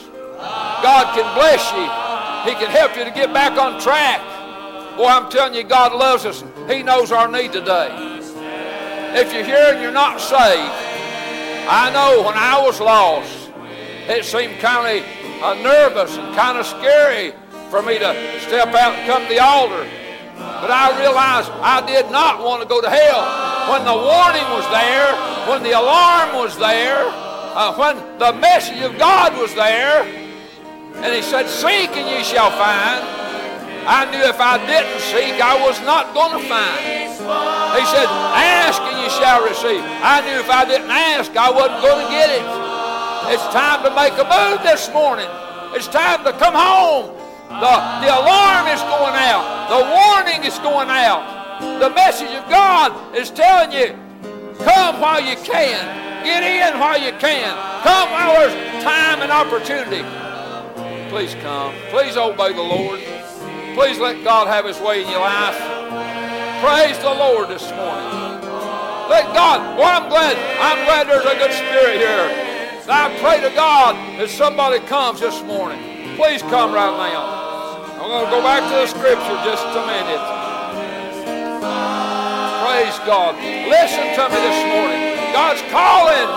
[0.82, 1.86] God can bless you.
[2.50, 4.20] He can help you to get back on track.
[4.96, 6.44] Boy, I'm telling you, God loves us.
[6.68, 7.88] He knows our need today.
[9.14, 10.72] If you're here and you're not saved,
[11.68, 13.50] I know when I was lost,
[14.08, 17.32] it seemed kind of uh, nervous and kind of scary
[17.70, 19.88] for me to step out and come to the altar.
[20.36, 23.72] But I realized I did not want to go to hell.
[23.72, 25.16] When the warning was there,
[25.48, 30.04] when the alarm was there, uh, when the message of God was there,
[30.96, 33.22] and He said, Seek and ye shall find.
[33.86, 36.78] I knew if I didn't seek, I was not going to find.
[37.74, 39.82] He said, Ask and you shall receive.
[39.82, 42.46] I knew if I didn't ask, I wasn't going to get it.
[43.34, 45.28] It's time to make a move this morning.
[45.74, 47.16] It's time to come home.
[47.48, 47.74] The,
[48.06, 51.42] the alarm is going out, the warning is going out.
[51.78, 53.94] The message of God is telling you
[54.64, 60.02] come while you can, get in while you can, come while there's time and opportunity.
[61.10, 61.74] Please come.
[61.90, 62.98] Please obey the Lord.
[63.74, 65.56] Please let God have His way in your life.
[66.62, 68.22] Praise the Lord this morning.
[69.10, 72.52] Let God, well, I'm glad, I'm glad there's a good spirit here.
[72.88, 75.80] I pray to God that somebody comes this morning.
[76.16, 77.42] Please come right now.
[77.98, 80.22] I'm going to go back to the scripture just a minute.
[82.62, 83.34] Praise God.
[83.42, 85.18] Listen to me this morning.
[85.32, 86.28] God's calling.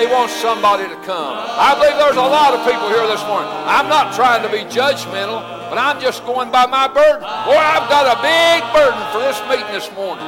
[0.00, 1.36] He wants somebody to come.
[1.36, 3.50] I believe there's a lot of people here this morning.
[3.70, 5.61] I'm not trying to be judgmental.
[5.72, 7.22] But I'm just going by my burden.
[7.22, 10.22] Boy, I've got a big burden for this meeting this morning.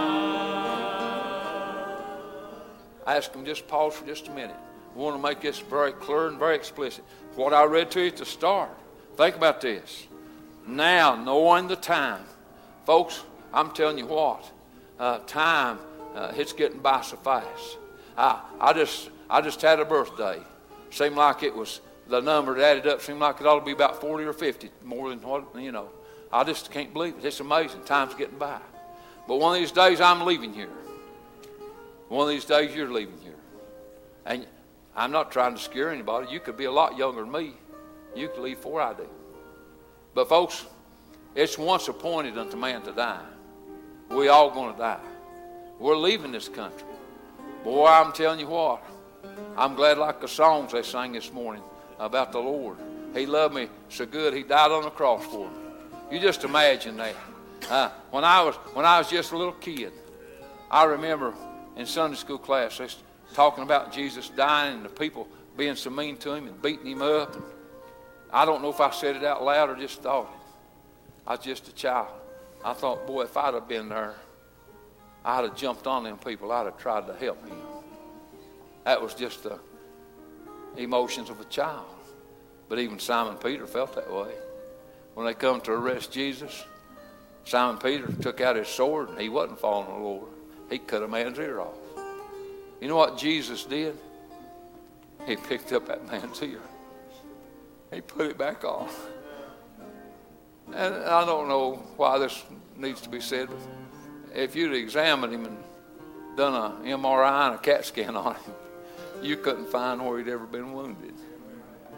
[3.07, 4.57] I ask them just pause for just a minute.
[4.57, 7.05] I want to make this very clear and very explicit.
[7.34, 8.70] What I read to you at the start.
[9.18, 10.07] Think about this.
[10.66, 12.24] Now, knowing the time.
[12.86, 13.22] Folks,
[13.53, 14.51] I'm telling you what.
[14.99, 15.78] uh, time,
[16.14, 17.76] uh, it's getting by so fast.
[18.16, 20.40] I, I, just, I just had a birthday.
[20.88, 23.72] Seemed like it was the number that added up seemed like it ought to be
[23.72, 25.88] about 40 or 50, more than what, you know.
[26.32, 27.24] I just can't believe it.
[27.24, 27.84] It's amazing.
[27.84, 28.61] Time's getting by.
[29.26, 30.68] But one of these days, I'm leaving here.
[32.09, 33.36] One of these days, you're leaving here.
[34.26, 34.46] And
[34.94, 36.30] I'm not trying to scare anybody.
[36.30, 37.55] You could be a lot younger than me.
[38.14, 39.09] You could leave before I do.
[40.12, 40.66] But, folks,
[41.34, 43.24] it's once appointed unto man to die.
[44.11, 45.00] We all going to die.
[45.78, 46.86] We're leaving this country.
[47.64, 48.84] Boy, I'm telling you what.
[49.57, 51.62] I'm glad, like the songs they sang this morning
[51.99, 52.78] about the Lord.
[53.14, 55.57] He loved me so good, He died on the cross for me.
[56.11, 57.14] You just imagine that.
[57.70, 59.92] Uh, when I was when I was just a little kid,
[60.70, 61.34] I remember
[61.76, 62.88] in Sunday school class they
[63.32, 67.03] talking about Jesus dying and the people being so mean to him and beating him
[67.03, 67.34] up.
[67.34, 67.45] And
[68.32, 70.40] I don't know if I said it out loud or just thought it.
[71.26, 72.09] I was just a child.
[72.64, 74.14] I thought, boy, if I'd have been there,
[75.24, 76.53] I'd have jumped on them people.
[76.53, 77.57] I'd have tried to help him.
[78.84, 79.59] That was just the
[80.77, 81.87] emotions of a child.
[82.68, 84.33] But even Simon Peter felt that way.
[85.14, 86.64] When they come to arrest Jesus,
[87.45, 90.29] Simon Peter took out his sword and he wasn't following the Lord.
[90.70, 91.77] He cut a man's ear off.
[92.81, 93.97] You know what Jesus did?
[95.27, 96.61] He picked up that man's ear.
[97.93, 98.89] He put it back on.
[100.72, 102.43] And I don't know why this
[102.77, 103.59] needs to be said, but
[104.35, 105.57] if you'd examined him and
[106.37, 108.55] done a MRI and a CAT scan on him,
[109.25, 111.14] you couldn't find where he'd ever been wounded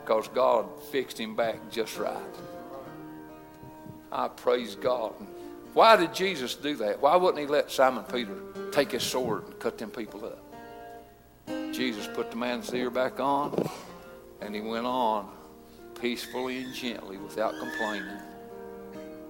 [0.03, 2.17] because God fixed him back just right.
[4.13, 5.15] I praise God.
[5.75, 7.03] Why did Jesus do that?
[7.03, 8.37] Why wouldn't he let Simon Peter
[8.71, 10.43] take his sword and cut them people up?
[11.75, 13.69] Jesus put the man's ear back on
[14.41, 15.29] and he went on
[16.01, 18.17] peacefully and gently without complaining.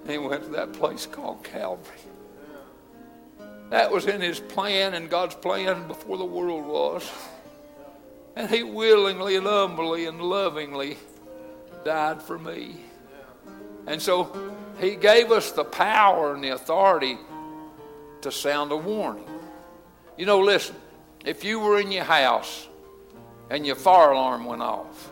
[0.07, 1.97] He went to that place called Calvary.
[3.71, 7.11] That was in his plan and God's plan before the world was.
[8.37, 10.99] And he willingly and humbly and lovingly
[11.85, 12.77] died for me.
[13.87, 17.17] And so he gave us the power and the authority
[18.21, 19.25] to sound a warning.
[20.19, 20.77] You know, listen,
[21.25, 22.69] if you were in your house
[23.49, 25.11] and your fire alarm went off,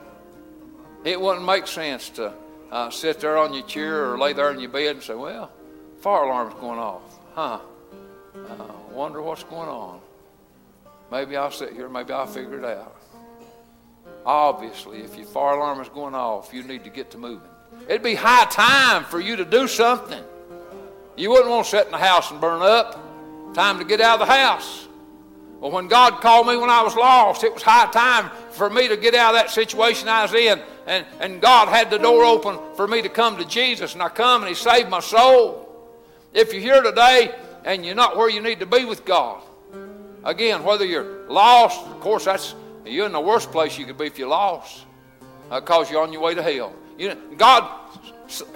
[1.04, 2.32] it wouldn't make sense to
[2.70, 5.50] uh, sit there on your chair or lay there in your bed and say, Well,
[6.00, 7.18] fire alarm's going off.
[7.34, 7.60] Huh?
[8.34, 10.00] Uh, wonder what's going on.
[11.12, 12.96] Maybe I'll sit here, maybe I'll figure it out.
[14.26, 17.48] Obviously, if your fire alarm is going off, you need to get to moving.
[17.88, 20.22] It'd be high time for you to do something.
[21.16, 23.00] You wouldn't want to sit in the house and burn up.
[23.54, 24.88] Time to get out of the house.
[25.60, 28.88] Well, when God called me when I was lost, it was high time for me
[28.88, 30.60] to get out of that situation I was in.
[30.86, 33.94] And, and God had the door open for me to come to Jesus.
[33.94, 35.68] And I come and He saved my soul.
[36.32, 39.42] If you're here today and you're not where you need to be with God,
[40.24, 42.54] again, whether you're lost, of course, that's
[42.84, 44.84] you're in the worst place you could be if you're lost
[45.50, 46.74] because uh, you're on your way to hell.
[46.98, 47.70] You know, God,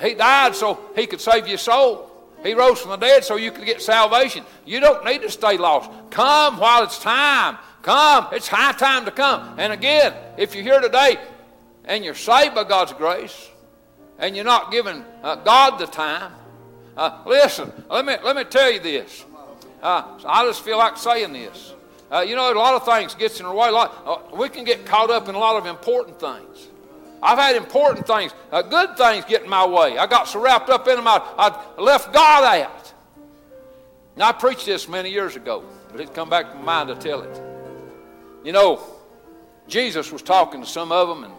[0.00, 2.10] He died so He could save your soul.
[2.42, 4.44] He rose from the dead so you could get salvation.
[4.64, 5.90] You don't need to stay lost.
[6.10, 7.58] Come while it's time.
[7.82, 8.28] Come.
[8.32, 9.58] It's high time to come.
[9.58, 11.18] And again, if you're here today
[11.84, 13.48] and you're saved by God's grace
[14.18, 16.32] and you're not giving uh, God the time,
[16.96, 19.24] uh, listen, let me, let me tell you this.
[19.82, 21.74] Uh, I just feel like saying this.
[22.10, 23.68] Uh, you know, a lot of things gets in our way.
[23.68, 26.68] A Lot, uh, we can get caught up in a lot of important things.
[27.22, 29.98] I've had important things, uh, good things get in my way.
[29.98, 32.92] I got so wrapped up in them, I, I left God out.
[34.16, 36.94] Now, I preached this many years ago, but it's come back to my mind to
[36.94, 37.42] tell it.
[38.44, 38.80] You know,
[39.66, 41.34] Jesus was talking to some of them, and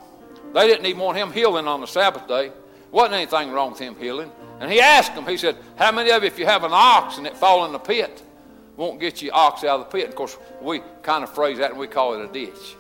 [0.54, 2.52] they didn't even want him healing on the Sabbath day.
[2.92, 4.32] Wasn't anything wrong with him healing.
[4.60, 7.18] And he asked them, he said, How many of you, if you have an ox
[7.18, 8.22] and it fall in the pit,
[8.80, 10.08] won't get you ox out of the pit?
[10.08, 12.78] Of course, we kind of phrase that and we call it a ditch.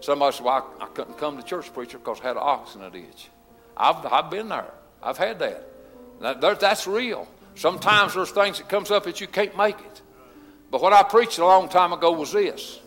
[0.00, 2.74] Somebody said, Well, I, I couldn't come to church preacher because I had an ox
[2.74, 3.30] in a ditch.
[3.74, 4.70] I've, I've been there.
[5.02, 5.66] I've had that.
[6.20, 6.60] that.
[6.60, 7.26] That's real.
[7.54, 10.02] Sometimes there's things that comes up that you can't make it.
[10.70, 12.78] But what I preached a long time ago was this.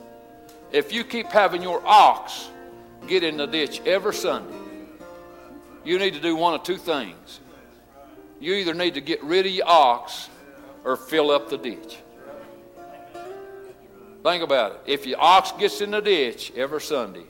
[0.71, 2.47] If you keep having your ox
[3.07, 4.55] get in the ditch every Sunday,
[5.83, 7.39] you need to do one of two things.
[8.39, 10.29] You either need to get rid of your ox
[10.83, 11.97] or fill up the ditch.
[14.23, 14.81] Think about it.
[14.85, 17.25] If your ox gets in the ditch every Sunday,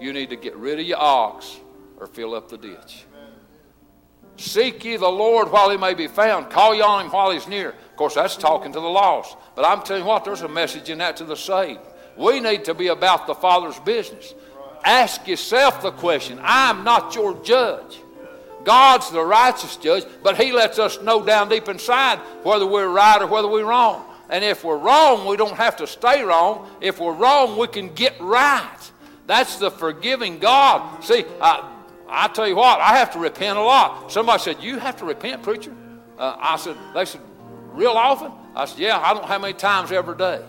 [0.00, 1.58] you need to get rid of your ox
[1.98, 3.04] or fill up the ditch.
[4.36, 6.50] Seek ye the Lord while he may be found.
[6.50, 7.70] Call ye on him while he's near.
[7.70, 9.36] Of course, that's talking to the lost.
[9.54, 11.80] But I'm telling you what, there's a message in that to the saved.
[12.16, 14.34] We need to be about the Father's business.
[14.84, 18.01] Ask yourself the question I'm not your judge.
[18.64, 23.20] God's the righteous judge, but He lets us know down deep inside whether we're right
[23.20, 24.04] or whether we're wrong.
[24.30, 26.70] And if we're wrong, we don't have to stay wrong.
[26.80, 28.78] If we're wrong, we can get right.
[29.26, 31.04] That's the forgiving God.
[31.04, 31.70] See, I,
[32.08, 34.10] I tell you what, I have to repent a lot.
[34.10, 35.74] Somebody said, You have to repent, preacher?
[36.18, 37.20] Uh, I said, They said,
[37.72, 38.32] Real often?
[38.54, 40.42] I said, Yeah, I don't how many times every day.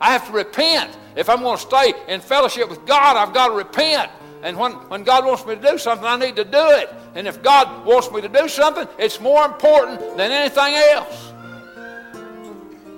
[0.00, 0.96] I have to repent.
[1.16, 4.10] If I'm going to stay in fellowship with God, I've got to repent.
[4.44, 6.92] And when, when God wants me to do something, I need to do it.
[7.14, 11.32] And if God wants me to do something, it's more important than anything else.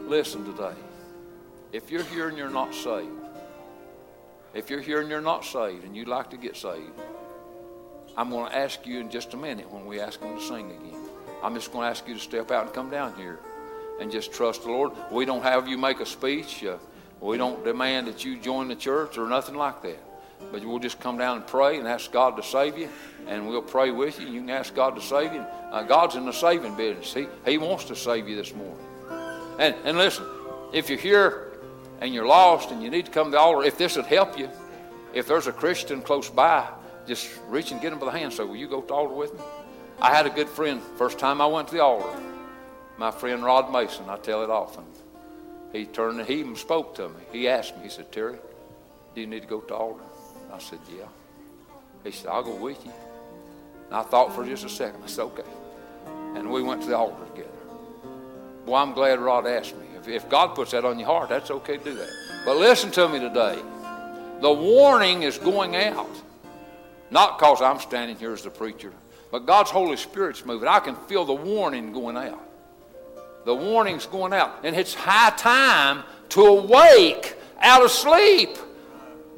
[0.09, 0.75] Listen today.
[1.73, 3.13] If you're here and you're not saved,
[4.55, 6.91] if you're here and you're not saved and you'd like to get saved,
[8.17, 10.73] I'm going to ask you in just a minute when we ask them to sing
[10.73, 10.99] again.
[11.45, 13.39] I'm just going to ask you to step out and come down here
[14.01, 14.91] and just trust the Lord.
[15.13, 16.65] We don't have you make a speech.
[16.65, 16.79] Uh,
[17.21, 20.06] we don't demand that you join the church or nothing like that.
[20.53, 22.89] But we'll just come down and pray and ask God to save you,
[23.27, 24.29] and we'll pray with you.
[24.29, 25.41] You can ask God to save you.
[25.41, 27.13] Uh, God's in the saving business.
[27.13, 28.79] He, he wants to save you this morning.
[29.59, 30.25] And, and listen,
[30.73, 31.53] if you're here
[32.01, 34.39] and you're lost and you need to come to the altar, if this would help
[34.39, 34.49] you,
[35.15, 36.69] if there's a Christian close by,
[37.07, 38.33] just reach and get him by the hand.
[38.33, 39.41] Say, Will you go to the altar with me?
[40.01, 42.21] I had a good friend, first time I went to the altar,
[42.99, 44.85] my friend Rod Mason, I tell it often.
[45.73, 47.15] He turned and he even spoke to me.
[47.33, 48.37] He asked me, he said, Terry,
[49.15, 50.03] do you need to go to the altar?
[50.53, 51.05] I said, Yeah.
[52.05, 52.93] He said, I'll go with you.
[53.87, 55.03] And I thought for just a second.
[55.03, 55.43] I said, Okay.
[56.35, 57.51] And we went to the altar together.
[58.67, 59.87] Well, I'm glad Rod asked me.
[59.97, 62.11] If, if God puts that on your heart, that's okay to do that.
[62.45, 63.59] But listen to me today.
[64.41, 66.11] The warning is going out.
[67.11, 68.93] Not because I'm standing here as the preacher,
[69.31, 70.69] but God's Holy Spirit's moving.
[70.69, 72.43] I can feel the warning going out.
[73.45, 74.65] The warning's going out.
[74.65, 78.59] And it's high time to awake out of sleep.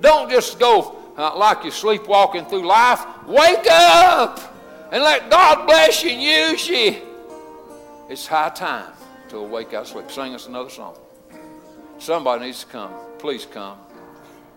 [0.00, 3.04] Don't just go uh, like you're sleepwalking through life.
[3.26, 4.40] Wake up
[4.92, 7.02] and let God bless you and use you.
[8.08, 8.92] It's high time
[9.28, 10.10] to awake out of sleep.
[10.10, 10.96] Sing us another song.
[11.98, 12.92] Somebody needs to come.
[13.18, 13.78] Please come.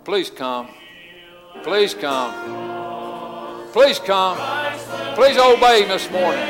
[0.04, 0.70] Please come.
[1.64, 3.72] Please come.
[3.74, 4.38] Please come.
[5.16, 6.48] Please obey this morning.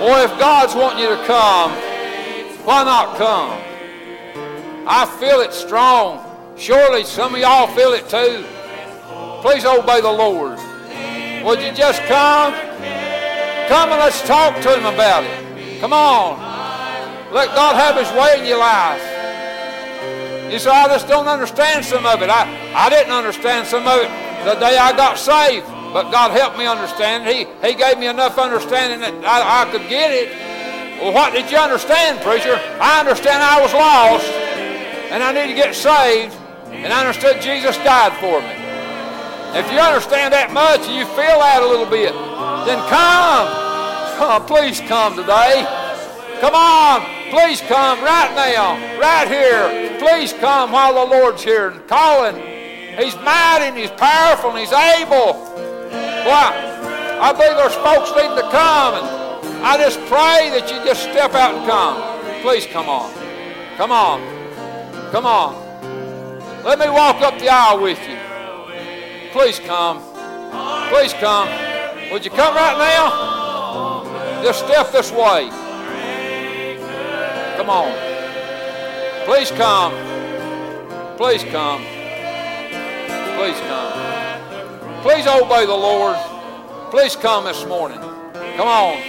[0.00, 1.72] Or if God's wanting you to come,
[2.64, 3.60] why not come?
[4.86, 6.29] I feel it strong.
[6.60, 8.44] Surely some of y'all feel it too.
[9.40, 10.58] Please obey the Lord.
[11.42, 12.52] Would you just come?
[13.66, 15.80] Come and let's talk to Him about it.
[15.80, 16.38] Come on.
[17.32, 19.00] Let God have His way in your life.
[20.52, 22.28] You say, I just don't understand some of it.
[22.28, 24.10] I, I didn't understand some of it
[24.44, 25.64] the day I got saved,
[25.94, 27.26] but God helped me understand.
[27.26, 30.28] He, he gave me enough understanding that I, I could get it.
[31.00, 32.60] Well, what did you understand, preacher?
[32.78, 34.26] I understand I was lost
[35.10, 36.36] and I need to get saved,
[36.70, 38.54] and I understood Jesus died for me.
[39.58, 42.14] If you understand that much and you feel that a little bit,
[42.66, 43.50] then come.
[44.16, 45.66] Come, please come today.
[46.40, 49.98] Come on, please come right now, right here.
[49.98, 52.36] Please come while the Lord's here and calling.
[52.96, 55.34] He's mighty and He's powerful and He's able.
[56.24, 56.52] Why?
[57.20, 61.34] I believe there's folks needing to come, and I just pray that you just step
[61.34, 62.42] out and come.
[62.42, 63.12] Please come on.
[63.76, 64.20] Come on.
[65.12, 65.69] Come on.
[66.64, 68.18] Let me walk up the aisle with you.
[69.32, 70.02] Please come.
[70.90, 71.48] Please come.
[72.12, 74.42] Would you come right now?
[74.42, 75.48] Just step this way.
[77.56, 77.92] Come on.
[79.24, 79.92] Please come.
[81.16, 81.82] Please come.
[83.36, 85.02] Please come.
[85.02, 86.16] Please obey the Lord.
[86.90, 88.00] Please come this morning.
[88.00, 89.00] Come on.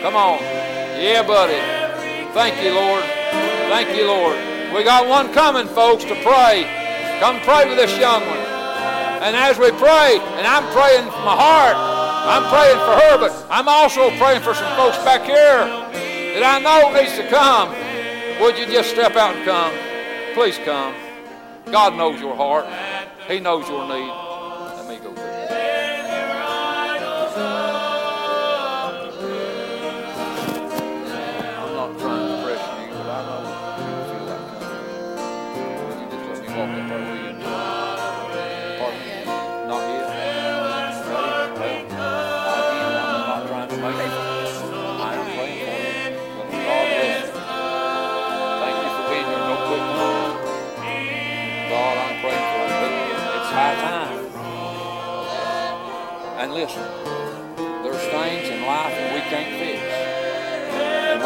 [0.00, 0.38] Come on.
[0.98, 1.60] Yeah, buddy.
[2.32, 3.02] Thank you, Lord.
[3.02, 4.49] Thank you, Lord.
[4.74, 6.64] We got one coming, folks, to pray.
[7.18, 8.38] Come pray with this young one.
[9.20, 13.46] And as we pray, and I'm praying from my heart, I'm praying for her, but
[13.50, 15.66] I'm also praying for some folks back here
[16.34, 17.70] that I know needs to come.
[18.40, 19.74] Would you just step out and come?
[20.34, 20.94] Please come.
[21.70, 22.66] God knows your heart.
[23.28, 24.29] He knows your need.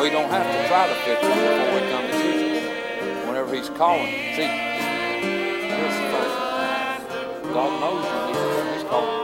[0.05, 3.27] We don't have to try to fix them before we come to Jesus.
[3.27, 4.13] Whenever He's calling.
[4.37, 4.45] See,
[5.73, 7.53] here's the thing.
[7.55, 9.24] God knows you He's calling.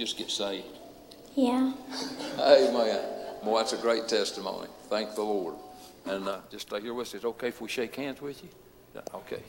[0.00, 0.64] Just get saved?
[1.34, 1.74] Yeah.
[2.40, 3.00] Amen.
[3.44, 4.66] Boy, that's a great testimony.
[4.88, 5.56] Thank the Lord.
[6.06, 7.14] And uh, just stay here with us.
[7.14, 8.48] Is it okay if we shake hands with you?
[8.94, 9.42] Yeah, Okay.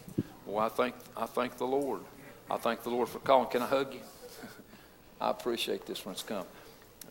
[0.45, 2.01] Well, I thank I thank the Lord.
[2.49, 3.47] I thank the Lord for calling.
[3.49, 4.01] Can I hug you?
[5.21, 6.45] I appreciate this when it's come.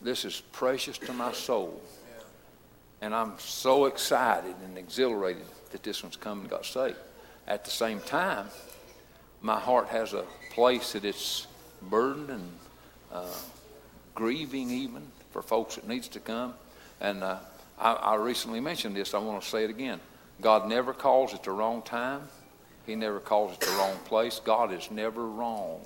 [0.02, 1.80] This is precious to my soul.
[3.00, 6.98] And I'm so excited and exhilarated that this one's come and got saved.
[7.46, 8.48] At the same time,
[9.40, 11.46] my heart has a place that it's
[11.80, 12.50] burdened and
[13.12, 13.26] uh,
[14.14, 16.54] grieving even for folks that needs to come.
[17.00, 17.38] And uh,
[17.78, 19.14] I, I recently mentioned this.
[19.14, 20.00] I want to say it again.
[20.40, 22.22] God never calls at the wrong time.
[22.86, 24.40] He never calls at the wrong place.
[24.42, 25.80] God is never wrong.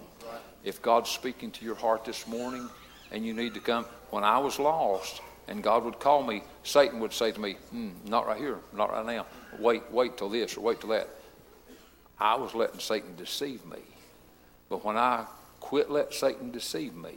[0.63, 2.69] If God's speaking to your heart this morning
[3.13, 7.01] and you need to come, when I was lost and God would call me, Satan
[7.01, 9.27] would say to me, hmm, "Not right here, not right now.
[9.59, 11.09] Wait, wait till this or wait till that."
[12.19, 13.81] I was letting Satan deceive me.
[14.71, 15.27] But when I
[15.65, 17.17] quit letting Satan deceive me,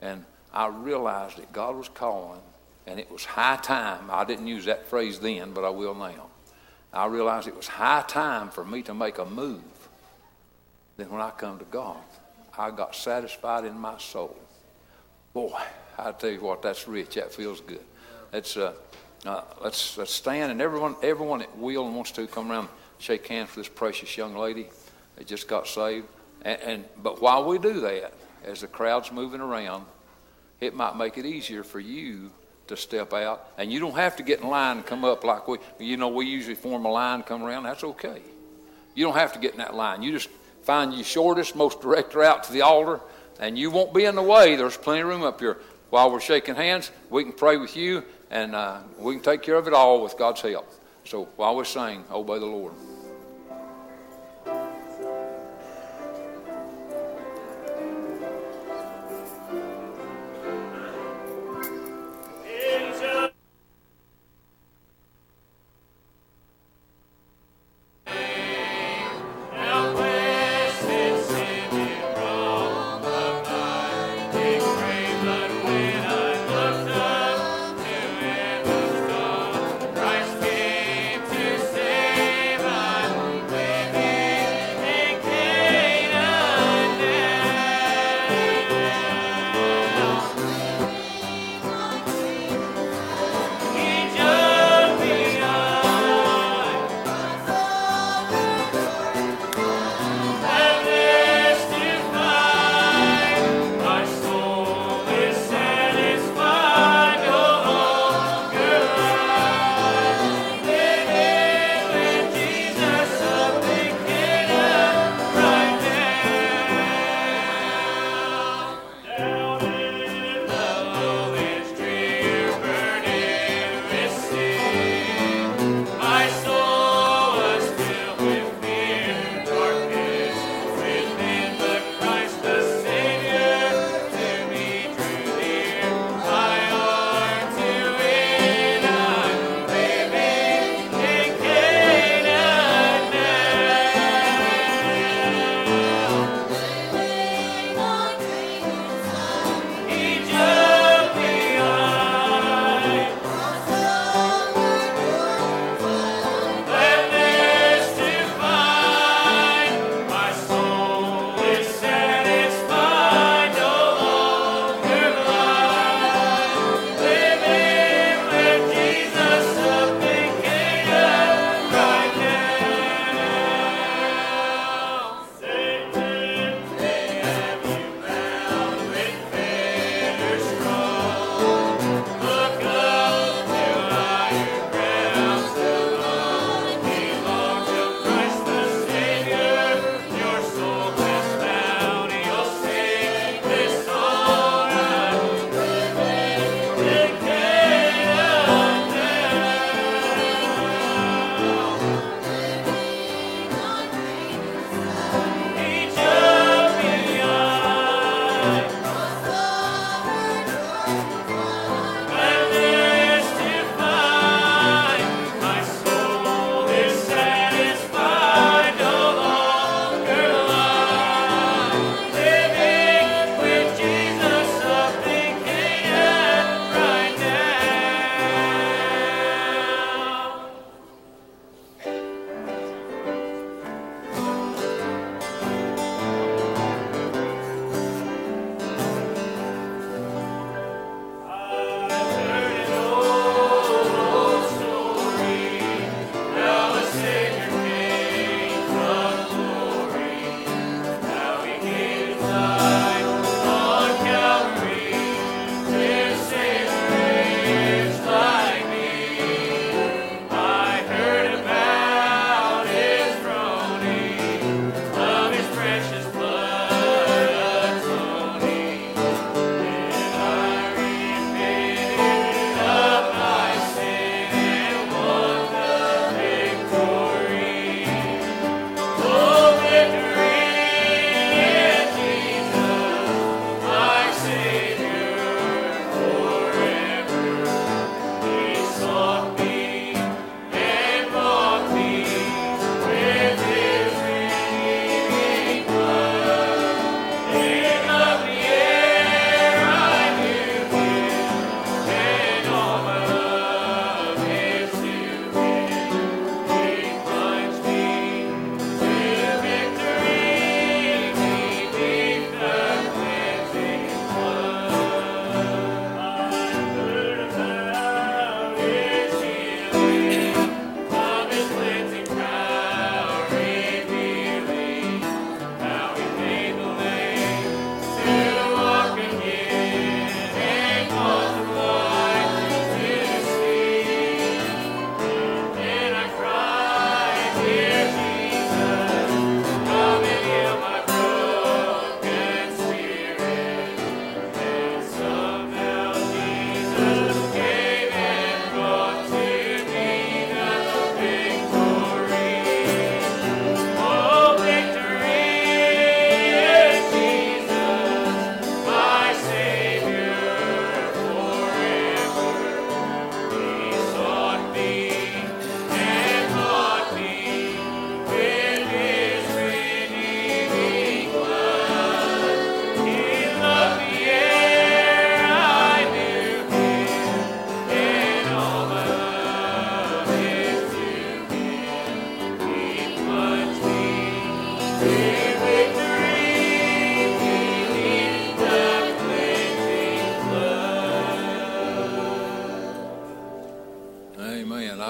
[0.00, 2.40] and I realized that God was calling,
[2.84, 4.10] and it was high time.
[4.10, 6.26] I didn't use that phrase then, but I will now.
[6.92, 9.62] I realized it was high time for me to make a move.
[10.96, 12.02] Then when I come to God,
[12.58, 14.36] I got satisfied in my soul.
[15.32, 15.56] Boy,
[15.96, 17.14] I tell you what, that's rich.
[17.14, 17.84] That feels good.
[18.32, 18.72] Uh,
[19.24, 22.68] uh, let's let's stand, and everyone everyone that will and wants to come around,
[22.98, 24.66] shake hands with this precious young lady
[25.14, 26.08] that just got saved.
[26.44, 28.12] And, and but while we do that,
[28.44, 29.86] as the crowd's moving around,
[30.60, 32.30] it might make it easier for you
[32.66, 33.48] to step out.
[33.58, 36.08] And you don't have to get in line and come up like we, you know,
[36.08, 37.64] we usually form a line, and come around.
[37.64, 38.22] That's okay.
[38.94, 40.02] You don't have to get in that line.
[40.02, 40.28] You just
[40.62, 43.00] find your shortest, most direct route to the altar,
[43.40, 44.56] and you won't be in the way.
[44.56, 45.58] There's plenty of room up here.
[45.90, 49.56] While we're shaking hands, we can pray with you, and uh, we can take care
[49.56, 50.70] of it all with God's help.
[51.04, 52.72] So while we sing, obey the Lord.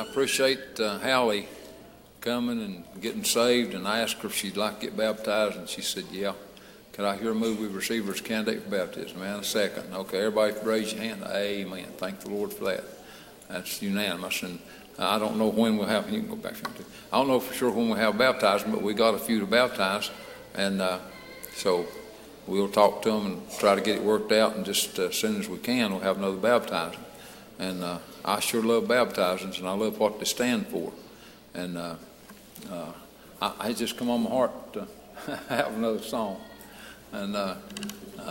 [0.02, 1.48] Appreciate uh, Hallie
[2.20, 5.68] coming and getting saved, and I asked her if she'd like to get baptized, and
[5.68, 6.32] she said, yeah.
[6.94, 9.18] Could I hear a move we receive as candidate for baptism?
[9.18, 9.93] Man, a second.
[9.93, 11.24] Okay, everybody raise your hand.
[11.26, 11.86] Amen.
[11.97, 12.85] Thank the Lord for that.
[13.48, 14.44] That's unanimous.
[14.44, 14.60] And
[14.97, 16.55] I don't know when we'll have, you can go back
[17.12, 19.47] I don't know for sure when we'll have baptizing, but we got a few to
[19.47, 20.12] baptize.
[20.55, 21.01] And uh,
[21.56, 21.85] so
[22.47, 24.55] we'll talk to them and try to get it worked out.
[24.55, 27.01] And just uh, as soon as we can, we'll have another baptizing.
[27.59, 30.93] And uh, I sure love baptizings, and I love what they stand for.
[31.55, 31.94] And uh,
[32.70, 32.93] uh,
[33.40, 34.89] I, it just come on my heart to
[35.48, 36.40] have another song.
[37.12, 37.55] And uh,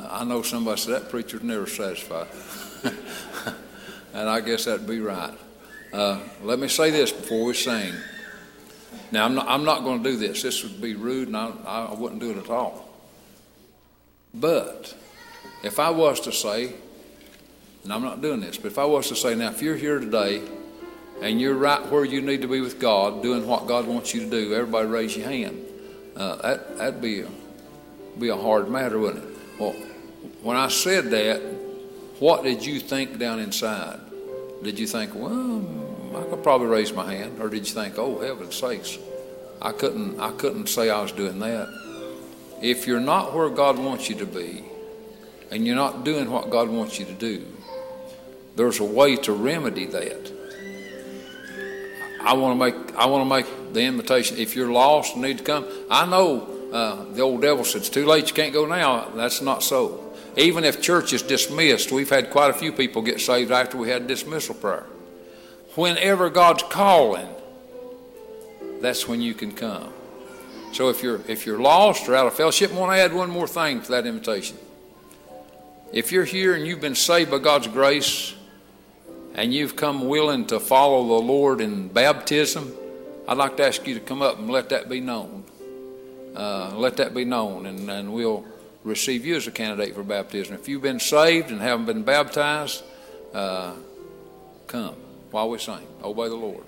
[0.10, 2.28] I know somebody said that preacher's never satisfied.
[4.14, 5.34] and I guess that'd be right.
[5.94, 7.94] Uh, let me say this before we sing.
[9.12, 10.41] Now, I'm not, I'm not going to do this.
[10.41, 12.90] This would be rude, and I, I wouldn't do it at all.
[14.34, 14.95] But
[15.64, 16.74] if I was to say,
[17.84, 19.99] and I'm not doing this, but if I was to say, now, if you're here
[19.99, 20.41] today
[21.22, 24.22] and you're right where you need to be with God, doing what God wants you
[24.22, 25.65] to do, everybody raise your hand.
[26.15, 27.27] Uh, that, that'd be a,
[28.18, 29.38] be a hard matter, wouldn't it?
[29.60, 29.73] Well,
[30.41, 31.41] when I said that,
[32.19, 33.99] what did you think down inside?
[34.64, 35.65] Did you think, well,
[36.15, 38.97] I could probably raise my hand, or did you think, oh heaven's sakes,
[39.61, 41.68] I couldn't, I couldn't say I was doing that.
[42.61, 44.64] If you're not where God wants you to be,
[45.51, 47.45] and you're not doing what God wants you to do,
[48.56, 50.32] there's a way to remedy that.
[52.22, 54.38] I want to make, I want to make the invitation.
[54.38, 57.90] If you're lost and need to come, I know uh, the old devil said, It's
[57.90, 59.10] too late, you can't go now.
[59.10, 60.16] That's not so.
[60.38, 63.90] Even if church is dismissed, we've had quite a few people get saved after we
[63.90, 64.86] had dismissal prayer.
[65.76, 67.28] Whenever God's calling,
[68.82, 69.94] that's when you can come.
[70.72, 73.30] So if you're if you're lost or out of fellowship, I want to add one
[73.30, 74.58] more thing to that invitation.
[75.92, 78.34] If you're here and you've been saved by God's grace
[79.35, 82.73] and you've come willing to follow the Lord in baptism,
[83.27, 85.43] I'd like to ask you to come up and let that be known
[86.35, 88.45] uh, let that be known, and, and we'll
[88.84, 90.55] receive you as a candidate for baptism.
[90.55, 92.84] If you've been saved and haven't been baptized,
[93.34, 93.73] uh,
[94.68, 94.95] come
[95.31, 95.88] while we sing.
[96.03, 96.64] Obey the Lord.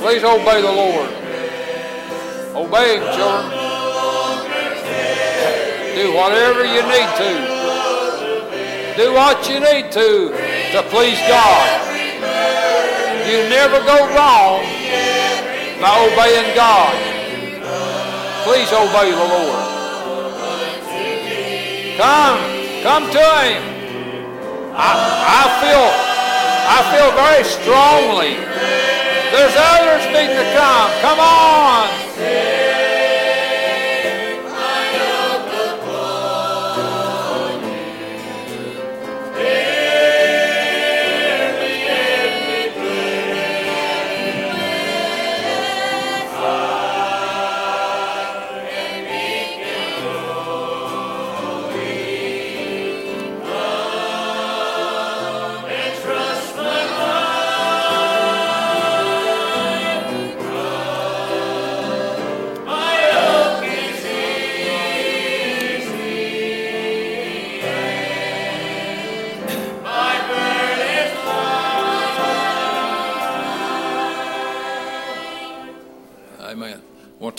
[0.00, 1.10] Please obey the Lord.
[2.54, 3.50] Obey Him, children.
[5.96, 7.32] Do whatever you need to.
[8.96, 10.30] Do what you need to
[10.72, 11.88] to please God.
[13.26, 14.62] You never go wrong
[15.82, 16.94] by obeying God.
[18.44, 19.64] Please obey the Lord.
[21.98, 22.38] Come,
[22.82, 23.62] come to Him.
[24.74, 24.94] I,
[25.26, 25.90] I feel,
[26.70, 28.97] I feel very strongly.
[29.30, 30.90] There's others need to come.
[31.02, 32.57] Come on.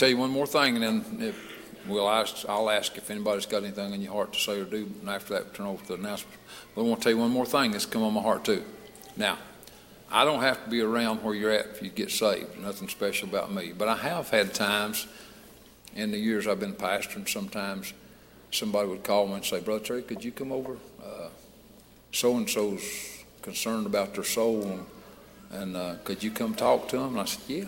[0.10, 3.64] Tell you one more thing, and then if we'll ask, I'll ask if anybody's got
[3.64, 5.88] anything in your heart to say or do, and after that, we'll turn over to
[5.90, 6.40] the announcement.
[6.74, 8.64] But I want to tell you one more thing that's come on my heart too.
[9.16, 9.38] Now,
[10.12, 12.58] I don't have to be around where you're at if you get saved.
[12.60, 13.72] Nothing special about me.
[13.78, 15.06] But I have had times
[15.96, 17.94] in the years I've been pastoring, sometimes
[18.52, 20.78] somebody would call me and say, Brother Terry, could you come over?
[22.12, 24.86] So and so's concerned about their soul, and,
[25.52, 27.10] and uh, could you come talk to them?
[27.10, 27.66] And I said, Yeah.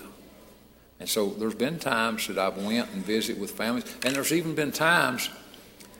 [1.01, 4.53] And so there's been times that I've went and visit with families, and there's even
[4.53, 5.31] been times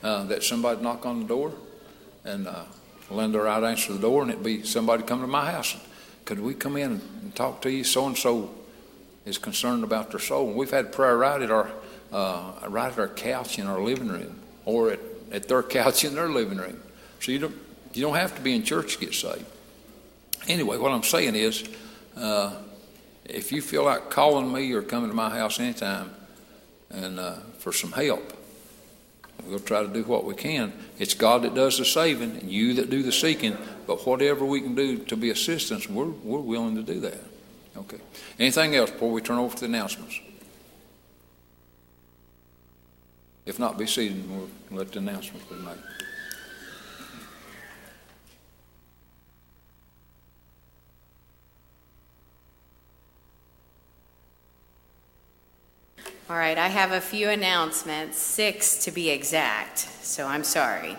[0.04, 1.54] uh, that somebody knock on the door,
[2.24, 2.66] and uh,
[3.10, 5.76] Linda or I'd answer the door, and it'd be somebody come to my house.
[6.26, 7.84] Could we come in and talk to you?
[7.84, 8.52] So and so
[9.26, 10.50] is concerned about their soul.
[10.50, 11.72] And we've had prayer right at our
[12.12, 15.00] uh, right at our couch in our living room, or at,
[15.32, 16.80] at their couch in their living room.
[17.22, 17.56] So you don't
[17.96, 19.46] you don't have to be in church to get saved.
[20.48, 21.68] Anyway, what I'm saying is.
[22.16, 22.54] Uh,
[23.34, 26.12] if you feel like calling me or coming to my house anytime
[26.90, 28.34] and uh, for some help,
[29.46, 30.74] we'll try to do what we can.
[31.00, 34.62] It's God that does the saving and you that do the seeking, but whatever we
[34.62, 37.20] can do to be assistance, we're, we're willing to do that.
[37.78, 37.98] Okay.
[38.38, 40.20] Anything else before we turn over to the announcements?
[43.46, 45.78] If not, be seated and we'll let the announcements be made.
[56.32, 60.96] All right, I have a few announcements, six to be exact, so I'm sorry.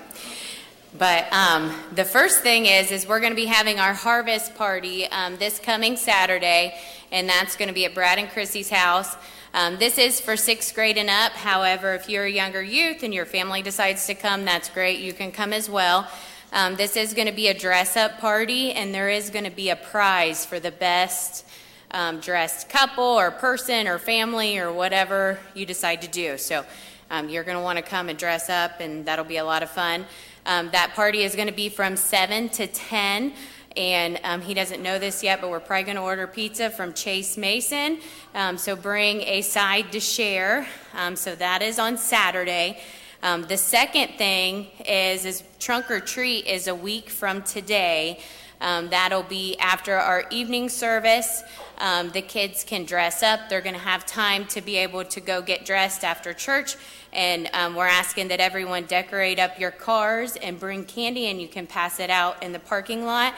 [0.98, 5.06] But um, the first thing is, is we're going to be having our harvest party
[5.06, 6.74] um, this coming Saturday,
[7.10, 9.16] and that's going to be at Brad and Chrissy's house.
[9.54, 11.32] Um, this is for sixth grade and up.
[11.32, 14.98] However, if you're a younger youth and your family decides to come, that's great.
[14.98, 16.10] You can come as well.
[16.52, 19.50] Um, this is going to be a dress up party, and there is going to
[19.50, 21.46] be a prize for the best
[21.92, 26.38] um, dressed couple or person or family or whatever you decide to do.
[26.38, 26.64] So
[27.10, 29.62] um, you're going to want to come and dress up, and that'll be a lot
[29.62, 30.06] of fun.
[30.46, 33.32] Um, that party is going to be from 7 to 10.
[33.76, 36.92] And um, he doesn't know this yet, but we're probably going to order pizza from
[36.92, 38.00] Chase Mason.
[38.34, 40.66] Um, so bring a side to share.
[40.94, 42.80] Um, so that is on Saturday.
[43.22, 48.20] Um, the second thing is, is trunk or treat is a week from today.
[48.62, 51.42] Um, that'll be after our evening service.
[51.78, 53.48] Um, the kids can dress up.
[53.48, 56.76] They're going to have time to be able to go get dressed after church.
[57.12, 61.48] And um, we're asking that everyone decorate up your cars and bring candy, and you
[61.48, 63.34] can pass it out in the parking lot.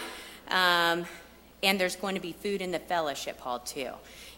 [0.48, 1.06] Um,
[1.62, 3.92] and there's going to be food in the fellowship hall, too.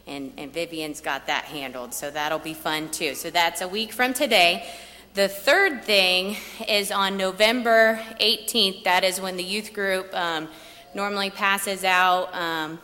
[0.07, 3.17] And, and Vivian's got that handled, so that'll be fun, too.
[3.17, 4.71] So that's a week from today.
[5.15, 6.37] The third thing
[6.69, 8.85] is on November 18th.
[8.85, 10.47] That is when the youth group um,
[10.97, 12.78] normally passes out um,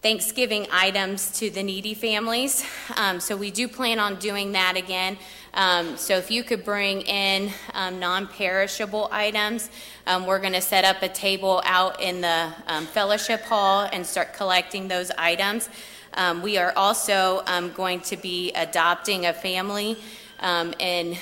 [0.00, 2.64] Thanksgiving items to the needy families.
[2.96, 5.18] Um, so we do plan on doing that again.
[5.52, 9.68] Um, so if you could bring in um, non perishable items,
[10.06, 14.06] um, we're going to set up a table out in the um, fellowship hall and
[14.06, 15.68] start collecting those items.
[16.14, 17.42] Um, we are also
[17.76, 19.98] going to be adopting a family.
[20.40, 21.18] And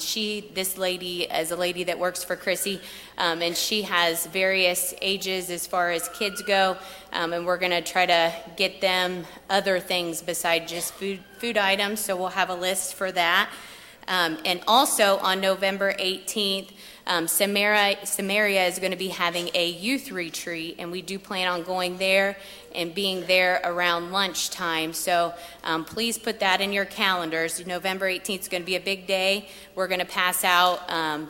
[0.00, 2.80] she, this lady, is a lady that works for Chrissy,
[3.18, 6.76] um, and she has various ages as far as kids go,
[7.12, 11.56] um, and we're going to try to get them other things besides just food, food
[11.56, 12.00] items.
[12.00, 13.50] So we'll have a list for that.
[14.06, 16.70] Um, and also on November 18th,
[17.06, 21.48] um, Samaria, Samaria is going to be having a youth retreat, and we do plan
[21.48, 22.36] on going there
[22.74, 24.92] and being there around lunchtime.
[24.92, 27.64] So um, please put that in your calendars.
[27.66, 29.48] November 18th is going to be a big day.
[29.74, 31.28] We're going to pass out um,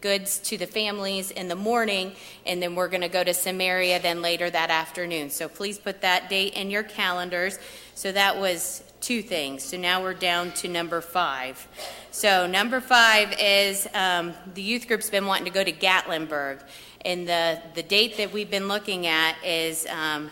[0.00, 2.12] goods to the families in the morning,
[2.46, 5.30] and then we're going to go to Samaria then later that afternoon.
[5.30, 7.58] So please put that date in your calendars.
[7.94, 9.62] So that was two things.
[9.62, 11.68] So now we're down to number five.
[12.10, 16.60] So number five is um, the youth group's been wanting to go to Gatlinburg,
[17.04, 19.86] and the the date that we've been looking at is.
[19.86, 20.30] Um,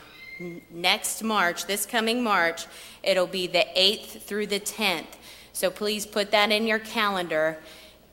[0.70, 2.66] next March, this coming March,
[3.02, 5.04] it'll be the 8th through the 10th.
[5.52, 7.58] So please put that in your calendar.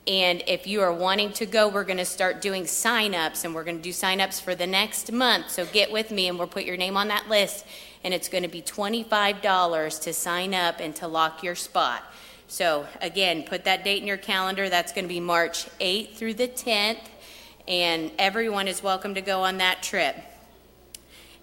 [0.06, 3.64] And if you are wanting to go, we're going to start doing sign-ups, and we're
[3.64, 5.50] going to do sign-ups for the next month.
[5.50, 7.66] So get with me, and we'll put your name on that list
[8.04, 12.02] and it's going to be $25 to sign up and to lock your spot.
[12.46, 14.68] So, again, put that date in your calendar.
[14.68, 17.00] That's going to be March 8th through the 10th,
[17.66, 20.16] and everyone is welcome to go on that trip.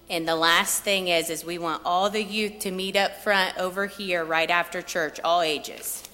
[0.09, 3.57] And the last thing is, is we want all the youth to meet up front
[3.57, 6.04] over here right after church, all ages.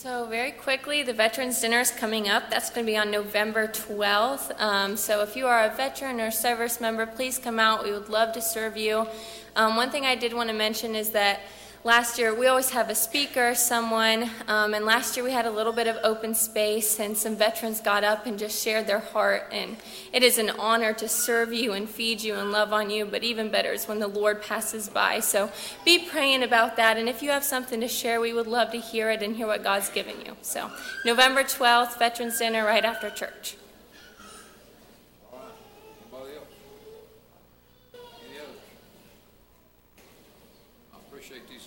[0.00, 2.50] So, very quickly, the Veterans Dinner is coming up.
[2.50, 4.52] That's going to be on November 12th.
[4.60, 7.82] Um, so, if you are a veteran or service member, please come out.
[7.82, 9.08] We would love to serve you.
[9.56, 11.40] Um, one thing I did want to mention is that
[11.84, 15.50] last year we always have a speaker, someone, um, and last year we had a
[15.50, 19.48] little bit of open space, and some veterans got up and just shared their heart.
[19.52, 19.76] And
[20.12, 23.22] it is an honor to serve you and feed you and love on you, but
[23.22, 25.20] even better is when the Lord passes by.
[25.20, 25.50] So
[25.84, 28.78] be praying about that, and if you have something to share, we would love to
[28.78, 30.36] hear it and hear what God's given you.
[30.42, 30.70] So,
[31.04, 33.56] November 12th, Veterans Dinner right after church.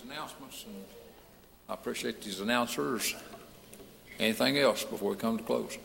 [0.04, 0.84] Announcements, and
[1.68, 3.14] I appreciate these announcers.
[4.18, 5.78] Anything else before we come to close?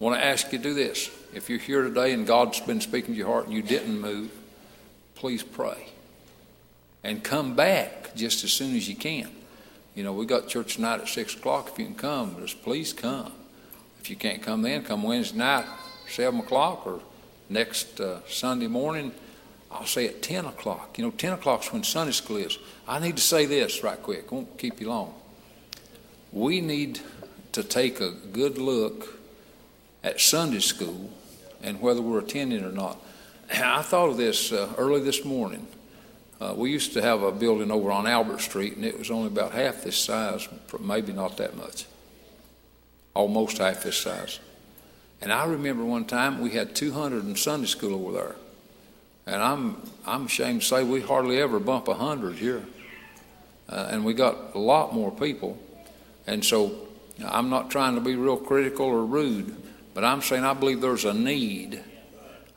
[0.00, 1.10] I want to ask you to do this.
[1.34, 4.30] If you're here today and God's been speaking to your heart and you didn't move,
[5.14, 5.88] please pray.
[7.04, 9.30] And come back just as soon as you can.
[9.94, 11.70] You know, we got church tonight at 6 o'clock.
[11.72, 13.32] If you can come, just please come.
[14.00, 15.66] If you can't come then, come Wednesday night,
[16.08, 17.00] 7 o'clock, or
[17.48, 19.12] next uh, Sunday morning,
[19.70, 20.96] I'll say at 10 o'clock.
[20.98, 22.58] You know, 10 o'clock is when Sunday school is.
[22.86, 24.26] I need to say this right quick.
[24.30, 25.14] I won't keep you long.
[26.32, 27.00] We need
[27.52, 29.18] to take a good look
[30.02, 31.10] at Sunday school
[31.62, 33.00] and whether we're attending or not.
[33.52, 35.66] I thought of this uh, early this morning.
[36.40, 39.26] Uh, we used to have a building over on Albert Street, and it was only
[39.26, 41.84] about half this size, maybe not that much,
[43.12, 44.38] almost half this size.
[45.20, 48.36] And I remember one time we had 200 in Sunday school over there.
[49.28, 49.76] And I'm,
[50.06, 52.64] I'm ashamed to say we hardly ever bump 100 here.
[53.68, 55.58] Uh, and we got a lot more people.
[56.26, 56.88] And so
[57.22, 59.54] I'm not trying to be real critical or rude,
[59.92, 61.82] but I'm saying I believe there's a need.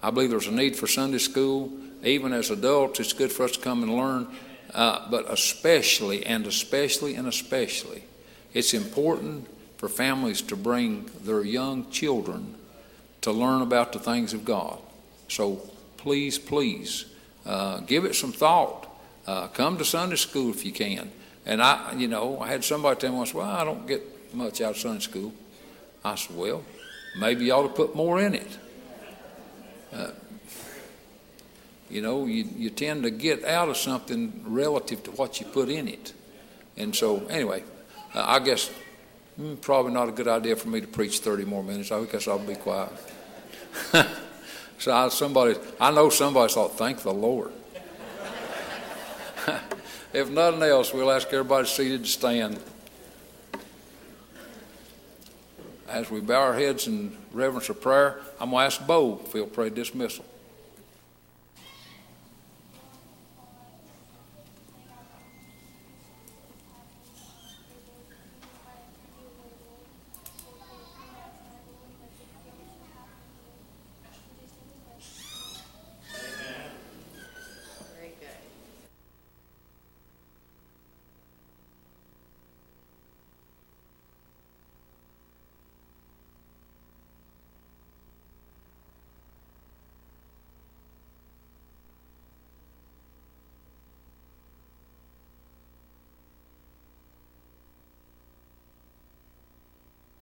[0.02, 1.70] I believe there's a need for Sunday school.
[2.06, 4.28] Even as adults, it's good for us to come and learn.
[4.74, 8.06] Uh, but especially, and especially, and especially,
[8.54, 9.46] it's important
[9.76, 12.56] for families to bring their young children
[13.20, 14.80] to learn about the things of God.
[15.28, 15.70] So
[16.02, 17.06] please, please,
[17.46, 18.88] uh, give it some thought.
[19.28, 21.12] Uh, come to Sunday school if you can.
[21.46, 24.62] And I, you know, I had somebody tell me once, well, I don't get much
[24.62, 25.32] out of Sunday school.
[26.04, 26.64] I said, well,
[27.20, 28.58] maybe you ought to put more in it.
[29.94, 30.12] Uh,
[31.88, 35.70] you know, you, you tend to get out of something relative to what you put
[35.70, 36.14] in it.
[36.78, 37.64] And so, anyway,
[38.16, 38.72] uh, I guess
[39.40, 41.92] mm, probably not a good idea for me to preach 30 more minutes.
[41.92, 42.92] I guess I'll be quiet.
[44.82, 47.52] so I, somebody, I know somebody thought, thank the Lord.
[50.12, 52.60] if nothing else, we'll ask everybody seated to stand.
[55.88, 59.34] As we bow our heads in reverence of prayer, I'm going to ask Bo if
[59.34, 60.26] he'll pray dismissal.